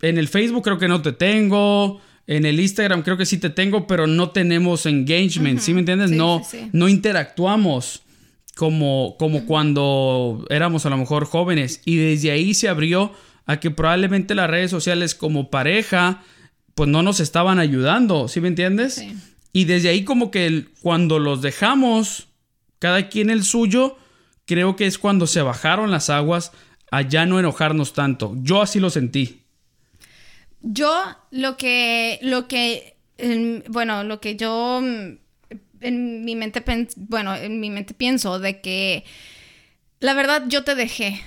En 0.00 0.18
el 0.18 0.28
Facebook 0.28 0.64
creo 0.64 0.78
que 0.78 0.88
no 0.88 1.02
te 1.02 1.12
tengo. 1.12 2.00
En 2.26 2.44
el 2.46 2.60
Instagram 2.60 3.02
creo 3.02 3.16
que 3.16 3.26
sí 3.26 3.38
te 3.38 3.50
tengo, 3.50 3.86
pero 3.86 4.06
no 4.06 4.30
tenemos 4.30 4.86
engagement, 4.86 5.60
¿sí 5.60 5.72
me 5.72 5.80
entiendes? 5.80 6.10
no, 6.10 6.42
no 6.72 6.88
interactuamos 6.88 8.02
como, 8.58 9.14
como 9.20 9.46
cuando 9.46 10.44
éramos 10.50 10.84
a 10.84 10.90
lo 10.90 10.96
mejor 10.96 11.26
jóvenes. 11.26 11.80
Y 11.84 11.94
desde 11.96 12.32
ahí 12.32 12.54
se 12.54 12.68
abrió 12.68 13.12
a 13.46 13.60
que 13.60 13.70
probablemente 13.70 14.34
las 14.34 14.50
redes 14.50 14.72
sociales 14.72 15.14
como 15.14 15.48
pareja, 15.48 16.24
pues 16.74 16.90
no 16.90 17.04
nos 17.04 17.20
estaban 17.20 17.60
ayudando, 17.60 18.26
¿sí 18.26 18.40
me 18.40 18.48
entiendes? 18.48 18.98
Y 19.52 19.64
desde 19.66 19.90
ahí 19.90 20.02
como 20.02 20.32
que 20.32 20.46
el- 20.46 20.70
cuando 20.82 21.20
los 21.20 21.40
dejamos, 21.40 22.26
cada 22.80 23.08
quien 23.08 23.30
el 23.30 23.44
suyo, 23.44 23.96
creo 24.44 24.74
que 24.74 24.86
es 24.86 24.98
cuando 24.98 25.28
se 25.28 25.40
bajaron 25.40 25.92
las 25.92 26.10
aguas 26.10 26.50
a 26.90 27.02
ya 27.02 27.26
no 27.26 27.38
enojarnos 27.38 27.92
tanto. 27.92 28.34
Yo 28.42 28.60
así 28.60 28.80
lo 28.80 28.90
sentí. 28.90 29.42
Yo 30.62 30.90
lo 31.30 31.56
que, 31.56 32.18
lo 32.22 32.48
que, 32.48 32.96
em, 33.18 33.62
bueno, 33.68 34.02
lo 34.02 34.20
que 34.20 34.34
yo 34.34 34.82
en 35.80 36.24
mi 36.24 36.36
mente, 36.36 36.62
bueno, 36.96 37.34
en 37.34 37.60
mi 37.60 37.70
mente 37.70 37.94
pienso 37.94 38.38
de 38.38 38.60
que 38.60 39.04
la 40.00 40.14
verdad 40.14 40.44
yo 40.48 40.64
te 40.64 40.74
dejé, 40.74 41.20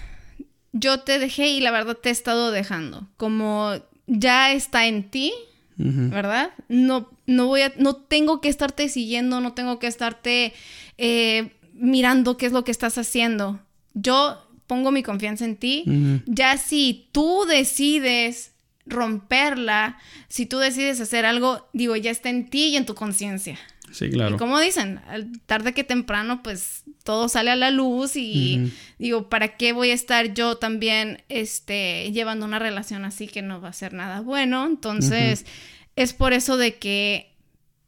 yo 0.72 1.02
te 1.02 1.20
dejé 1.20 1.50
y 1.50 1.62
la 1.62 1.72
verdad 1.72 1.98
te 1.98 2.10
he 2.10 2.12
estado 2.12 2.52
dejando, 2.52 3.10
como 3.18 3.74
ya 4.08 4.52
está 4.52 4.88
en 4.88 5.10
ti, 5.10 5.34
¿verdad? 5.78 6.52
No, 6.70 7.10
no 7.26 7.48
voy 7.48 7.62
a, 7.62 7.74
no 7.78 7.96
tengo 7.96 8.40
que 8.40 8.50
estarte 8.50 8.88
siguiendo, 8.88 9.42
no 9.42 9.54
tengo 9.54 9.80
que 9.80 9.88
estarte 9.88 10.54
eh, 11.00 11.54
mirando 11.74 12.38
qué 12.38 12.46
es 12.46 12.52
lo 12.52 12.64
que 12.64 12.72
estás 12.72 13.00
haciendo. 13.00 13.60
Yo 13.96 14.48
pongo 14.68 14.92
mi 14.92 15.02
confianza 15.02 15.44
en 15.46 15.56
ti. 15.56 15.84
Ya 16.28 16.58
si 16.58 17.10
tú 17.12 17.46
decides 17.48 18.54
romperla, 18.86 19.98
si 20.28 20.46
tú 20.46 20.60
decides 20.60 21.02
hacer 21.02 21.26
algo, 21.26 21.68
digo, 21.74 21.96
ya 21.96 22.12
está 22.12 22.30
en 22.30 22.50
ti 22.50 22.68
y 22.68 22.78
en 22.78 22.86
tu 22.86 22.96
conciencia. 22.96 23.58
Sí, 23.92 24.10
claro. 24.10 24.36
Y 24.36 24.38
como 24.38 24.60
dicen, 24.60 25.02
tarde 25.46 25.74
que 25.74 25.84
temprano, 25.84 26.42
pues 26.44 26.84
todo 27.04 27.28
sale 27.30 27.52
a 27.52 27.56
la 27.56 27.72
luz 27.72 28.16
y 28.16 28.72
digo, 29.00 29.30
¿para 29.30 29.58
qué 29.58 29.74
voy 29.74 29.92
a 29.92 29.94
estar 29.94 30.34
yo 30.34 30.56
también 30.58 31.24
este, 31.30 32.12
llevando 32.12 32.46
una 32.46 32.60
relación 32.60 33.04
así 33.06 33.28
que 33.28 33.42
no 33.42 33.60
va 33.60 33.70
a 33.70 33.74
ser 33.74 33.94
nada 33.94 34.22
bueno? 34.22 34.66
Entonces, 34.66 35.46
es 35.96 36.14
por 36.14 36.34
eso 36.34 36.58
de 36.58 36.76
que 36.76 37.34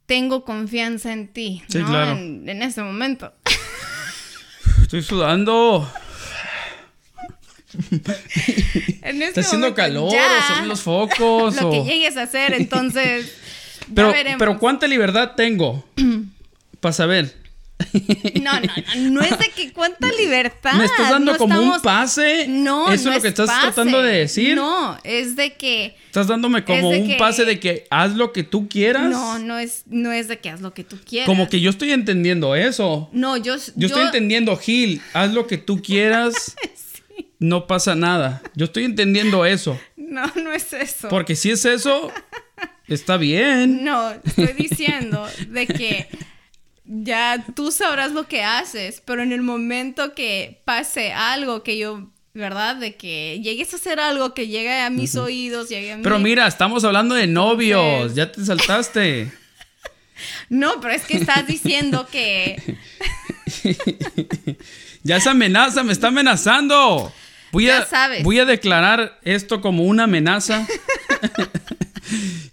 tengo 0.06 0.44
confianza 0.44 1.12
en 1.12 1.28
ti, 1.28 1.62
Sí, 1.68 1.78
¿no? 1.78 1.86
claro. 1.86 2.12
En, 2.18 2.48
en 2.48 2.62
este 2.62 2.82
momento. 2.82 3.32
Estoy 4.82 5.02
sudando. 5.02 5.90
En 9.02 9.20
este 9.22 9.24
Está 9.26 9.40
haciendo 9.40 9.68
momento, 9.70 9.74
calor, 9.74 10.12
ya, 10.12 10.38
o 10.52 10.54
son 10.56 10.68
los 10.68 10.80
focos. 10.82 11.56
Lo 11.60 11.70
que 11.70 11.84
llegues 11.84 12.16
a 12.16 12.22
hacer, 12.22 12.54
entonces. 12.54 13.32
Pero, 13.94 14.12
veremos. 14.12 14.38
pero 14.38 14.58
¿cuánta 14.58 14.86
libertad 14.86 15.32
tengo? 15.36 15.84
Para 16.80 16.92
saber. 16.92 17.42
No, 18.40 18.52
no, 18.60 18.60
no, 18.60 19.10
no 19.10 19.20
es 19.22 19.36
de 19.38 19.48
que 19.54 19.72
cuánta 19.72 20.06
libertad. 20.18 20.74
¿Me 20.74 20.84
estás 20.84 21.10
dando 21.10 21.32
no 21.32 21.38
como 21.38 21.60
un 21.60 21.80
pase? 21.82 22.46
No, 22.48 22.92
¿Eso 22.92 23.10
no 23.10 23.10
es 23.10 23.16
lo 23.16 23.22
que 23.22 23.28
estás 23.28 23.48
pase. 23.48 23.60
tratando 23.62 24.00
de 24.02 24.12
decir? 24.20 24.54
No, 24.56 24.96
es 25.02 25.34
de 25.36 25.54
que 25.54 25.96
¿Estás 26.06 26.28
dándome 26.28 26.64
como 26.64 26.88
un 26.90 27.08
que- 27.08 27.16
pase 27.16 27.44
de 27.44 27.58
que 27.58 27.86
haz 27.90 28.14
lo 28.14 28.32
que 28.32 28.42
tú 28.44 28.68
quieras? 28.68 29.10
no, 29.10 29.38
no 29.38 29.58
es, 29.58 29.82
no 29.86 30.12
es 30.12 30.28
de 30.28 30.38
que 30.38 30.50
haz 30.50 30.60
lo 30.60 30.72
que 30.72 30.84
tú 30.84 30.98
quieras. 31.04 31.26
Como 31.26 31.48
que 31.48 31.60
yo 31.60 31.68
estoy 31.70 31.90
entendiendo 31.92 32.54
eso. 32.54 33.08
no, 33.12 33.36
yo, 33.36 33.56
Yo, 33.74 33.86
estoy 33.88 34.02
entendiendo, 34.04 34.56
Gil, 34.56 35.02
haz 35.12 35.32
lo 35.34 35.46
que 35.46 35.58
tú 35.58 35.82
quieras. 35.82 36.54
No 37.40 37.66
pasa 37.66 37.94
nada. 37.94 38.42
Yo 38.54 38.64
estoy 38.66 38.84
entendiendo 38.84 39.44
eso. 39.44 39.78
No, 39.96 40.22
no 40.42 40.52
es 40.52 40.72
eso. 40.72 41.08
Porque 41.08 41.36
si 41.36 41.50
es 41.50 41.64
eso, 41.66 42.10
está 42.88 43.16
bien. 43.16 43.84
No, 43.84 44.10
estoy 44.10 44.52
diciendo 44.56 45.26
de 45.48 45.66
que 45.66 46.08
ya 46.84 47.44
tú 47.54 47.70
sabrás 47.70 48.12
lo 48.12 48.26
que 48.28 48.42
haces, 48.42 49.02
pero 49.04 49.22
en 49.22 49.32
el 49.32 49.42
momento 49.42 50.14
que 50.14 50.60
pase 50.64 51.12
algo 51.12 51.62
que 51.62 51.78
yo, 51.78 52.10
¿verdad? 52.34 52.76
De 52.76 52.96
que 52.96 53.40
llegues 53.42 53.72
a 53.72 53.76
hacer 53.76 54.00
algo 54.00 54.34
que 54.34 54.48
llegue 54.48 54.80
a 54.80 54.90
mis 54.90 55.16
oídos, 55.16 55.68
llegue 55.68 55.92
a 55.92 55.98
Pero 56.02 56.18
mí- 56.18 56.24
mira, 56.24 56.46
estamos 56.46 56.84
hablando 56.84 57.14
de 57.14 57.26
novios. 57.26 58.14
Ya 58.14 58.30
te 58.30 58.44
saltaste. 58.44 59.32
No, 60.48 60.80
pero 60.80 60.94
es 60.94 61.02
que 61.02 61.16
estás 61.16 61.44
diciendo 61.44 62.06
que 62.10 62.76
Ya 65.02 65.16
esa 65.16 65.32
amenaza 65.32 65.82
me 65.82 65.92
está 65.92 66.06
amenazando. 66.08 67.12
Voy 67.50 67.68
a, 67.68 67.80
Ya 67.80 67.86
sabes. 67.86 68.22
voy 68.22 68.38
a 68.38 68.44
declarar 68.44 69.18
esto 69.24 69.60
como 69.60 69.82
una 69.82 70.04
amenaza. 70.04 70.66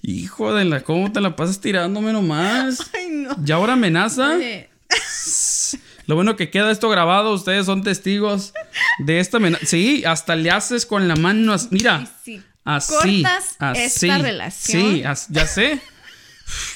Hijo 0.01 0.53
de 0.53 0.65
la, 0.65 0.81
¿cómo 0.81 1.11
te 1.11 1.21
la 1.21 1.35
pasas 1.35 1.59
tirándome 1.61 2.13
nomás? 2.13 2.79
Ay, 2.93 3.07
no. 3.09 3.35
¿Ya 3.43 3.55
ahora 3.55 3.73
amenaza? 3.73 4.35
Oye, 4.35 4.69
Lo 6.07 6.15
bueno 6.15 6.35
que 6.35 6.49
queda 6.49 6.71
esto 6.71 6.89
grabado, 6.89 7.31
ustedes 7.33 7.65
son 7.65 7.83
testigos 7.83 8.53
de 8.99 9.19
esta 9.19 9.37
amenaza. 9.37 9.65
Sí, 9.65 10.03
hasta 10.05 10.35
le 10.35 10.51
haces 10.51 10.85
con 10.85 11.07
la 11.07 11.15
mano, 11.15 11.55
mira. 11.69 12.05
si 12.25 12.41
Así. 12.65 12.93
cortas 13.23 13.55
así. 13.59 13.81
esta 14.07 14.17
relación. 14.17 14.81
Sí, 14.93 15.03
ya 15.29 15.47
sé. 15.47 15.79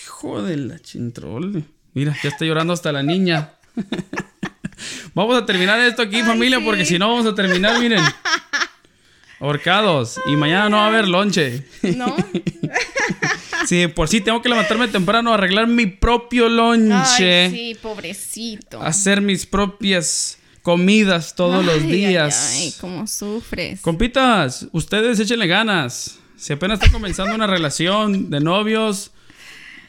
Hijo 0.05 0.41
de 0.43 0.57
la 0.57 0.79
chintrole. 0.79 1.63
Mira, 1.93 2.15
ya 2.23 2.29
está 2.29 2.45
llorando 2.45 2.71
hasta 2.73 2.91
la 2.91 3.03
niña. 3.03 3.51
vamos 5.13 5.35
a 5.41 5.45
terminar 5.45 5.79
esto 5.81 6.01
aquí, 6.03 6.17
Ay, 6.17 6.23
familia, 6.23 6.59
sí. 6.59 6.63
porque 6.65 6.85
si 6.85 6.97
no 6.99 7.09
vamos 7.09 7.25
a 7.25 7.35
terminar, 7.35 7.79
miren. 7.79 8.03
Ahorcados. 9.45 10.19
Y 10.27 10.35
mañana 10.35 10.69
no 10.69 10.77
va 10.77 10.85
a 10.85 10.87
haber 10.87 11.07
lonche. 11.07 11.63
¿no? 11.95 12.15
Sí, 13.67 13.87
por 13.87 14.07
sí 14.07 14.21
tengo 14.21 14.43
que 14.43 14.49
levantarme 14.49 14.87
temprano 14.87 15.31
a 15.31 15.35
arreglar 15.35 15.65
mi 15.65 15.87
propio 15.87 16.49
lonche. 16.49 17.45
Ay, 17.45 17.51
sí, 17.51 17.77
pobrecito. 17.81 18.79
Hacer 18.79 19.21
mis 19.21 19.47
propias 19.47 20.37
comidas 20.61 21.35
todos 21.35 21.65
los 21.65 21.81
días. 21.81 22.53
Ay, 22.53 22.65
ay, 22.65 22.73
cómo 22.79 23.07
sufres. 23.07 23.81
Compitas, 23.81 24.67
ustedes 24.71 25.19
échenle 25.19 25.47
ganas. 25.47 26.19
Si 26.37 26.53
apenas 26.53 26.79
está 26.79 26.91
comenzando 26.91 27.33
una 27.33 27.47
relación 27.47 28.29
de 28.29 28.39
novios, 28.39 29.11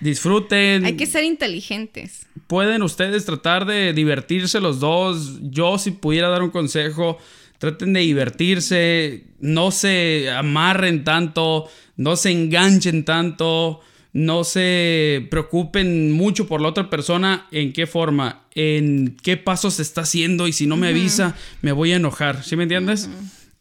disfruten. 0.01 0.85
Hay 0.85 0.97
que 0.97 1.07
ser 1.07 1.25
inteligentes. 1.25 2.27
Pueden 2.47 2.83
ustedes 2.83 3.25
tratar 3.25 3.67
de 3.67 3.93
divertirse 3.93 4.61
los 4.61 4.81
dos. 4.81 5.39
Yo 5.43 5.79
si 5.79 5.91
pudiera 5.91 6.29
dar 6.29 6.43
un 6.43 6.51
consejo, 6.51 7.19
traten 7.59 7.93
de 7.93 8.01
divertirse, 8.01 9.25
no 9.41 9.71
se 9.71 10.31
amarren 10.31 11.05
tanto, 11.05 11.69
no 11.97 12.17
se 12.17 12.31
enganchen 12.31 13.05
tanto, 13.05 13.81
no 14.13 14.45
se 14.45 15.27
preocupen 15.31 16.13
mucho 16.13 16.47
por 16.47 16.63
la 16.63 16.69
otra 16.69 16.89
persona. 16.89 17.47
¿En 17.51 17.73
qué 17.73 17.87
forma? 17.87 18.47
¿En 18.55 19.15
qué 19.23 19.37
pasos 19.37 19.79
está 19.79 20.01
haciendo? 20.03 20.49
Y 20.49 20.53
si 20.53 20.67
no 20.67 20.77
me 20.77 20.89
avisa, 20.89 21.37
me 21.61 21.73
voy 21.73 21.93
a 21.93 21.97
enojar. 21.97 22.43
¿Sí 22.43 22.57
me 22.57 22.63
entiendes? 22.63 23.11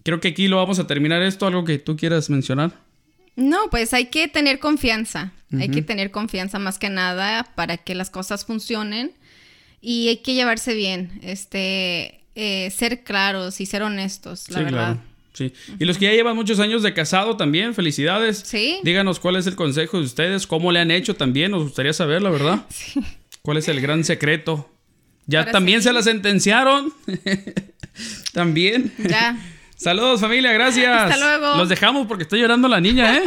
Creo 0.04 0.22
que 0.22 0.30
aquí 0.30 0.48
lo 0.48 0.58
vamos 0.58 0.80
a 0.80 0.88
terminar 0.88 1.22
esto. 1.24 1.46
¿Algo 1.46 1.66
que 1.66 1.78
tú 1.78 1.98
quieras 1.98 2.30
mencionar? 2.30 2.72
No, 3.36 3.70
pues 3.70 3.94
hay 3.94 4.06
que 4.06 4.28
tener 4.30 4.60
confianza. 4.60 5.34
Hay 5.52 5.70
que 5.70 5.82
tener 5.82 6.12
confianza 6.12 6.60
más 6.60 6.80
que 6.80 6.90
nada 6.90 7.44
para 7.56 7.78
que 7.78 7.96
las 7.96 8.10
cosas 8.10 8.46
funcionen. 8.46 9.12
Y 9.82 10.08
hay 10.08 10.18
que 10.18 10.36
llevarse 10.36 10.74
bien. 10.74 11.20
Este, 11.22 12.25
eh, 12.36 12.70
ser 12.72 13.04
claros 13.04 13.60
y 13.62 13.66
ser 13.66 13.82
honestos, 13.84 14.50
la 14.50 14.58
sí, 14.60 14.64
verdad. 14.66 14.80
claro. 14.94 15.00
Sí. 15.34 15.54
Y 15.80 15.84
los 15.86 15.98
que 15.98 16.06
ya 16.06 16.12
llevan 16.14 16.36
muchos 16.36 16.60
años 16.60 16.82
de 16.82 16.94
casado 16.94 17.36
también, 17.36 17.74
felicidades. 17.74 18.38
Sí. 18.46 18.80
Díganos 18.84 19.20
cuál 19.20 19.36
es 19.36 19.48
el 19.48 19.56
consejo 19.58 19.98
de 19.98 20.06
ustedes, 20.06 20.48
cómo 20.48 20.72
le 20.72 20.80
han 20.80 20.92
hecho 20.92 21.16
también, 21.16 21.52
nos 21.52 21.64
gustaría 21.64 21.92
saber, 21.92 22.22
la 22.22 22.30
verdad. 22.30 22.66
¿Cuál 23.42 23.58
es 23.58 23.68
el 23.68 23.82
gran 23.82 24.04
secreto? 24.06 24.72
¿Ya 25.28 25.52
también 25.52 25.82
se 25.82 25.92
la 25.92 26.02
sentenciaron? 26.04 26.94
también. 28.34 28.94
Ya. 28.98 29.38
Saludos 29.76 30.22
familia, 30.22 30.54
gracias. 30.54 31.12
Hasta 31.12 31.18
luego. 31.18 31.58
Los 31.58 31.68
dejamos 31.68 32.08
porque 32.08 32.24
estoy 32.24 32.40
llorando 32.40 32.68
la 32.70 32.80
niña, 32.80 33.18
¿eh? 33.18 33.24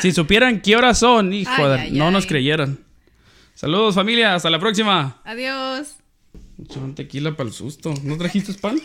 si 0.00 0.12
supieran 0.12 0.60
qué 0.62 0.76
horas 0.76 0.98
son, 0.98 1.32
hijo, 1.34 1.50
Ay, 1.56 1.64
de- 1.64 1.80
ay, 1.80 1.90
no 1.92 2.10
nos 2.10 2.24
creyeran. 2.26 2.78
Saludos 3.54 3.94
familia, 3.94 4.34
hasta 4.34 4.48
la 4.48 4.58
próxima. 4.58 5.20
Adiós. 5.24 5.96
Echaron 6.62 6.94
tequila 6.94 7.36
para 7.36 7.48
el 7.48 7.54
susto. 7.54 7.94
¿No 8.02 8.16
trajiste 8.16 8.54
pan? 8.54 8.80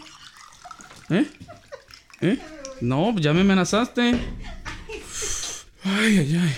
¿Eh? 1.10 1.26
¿Eh? 2.22 2.40
No, 2.82 3.16
ya 3.18 3.34
me 3.34 3.42
amenazaste. 3.42 4.20
Ay, 5.84 6.18
ay, 6.18 6.36
ay. 6.36 6.56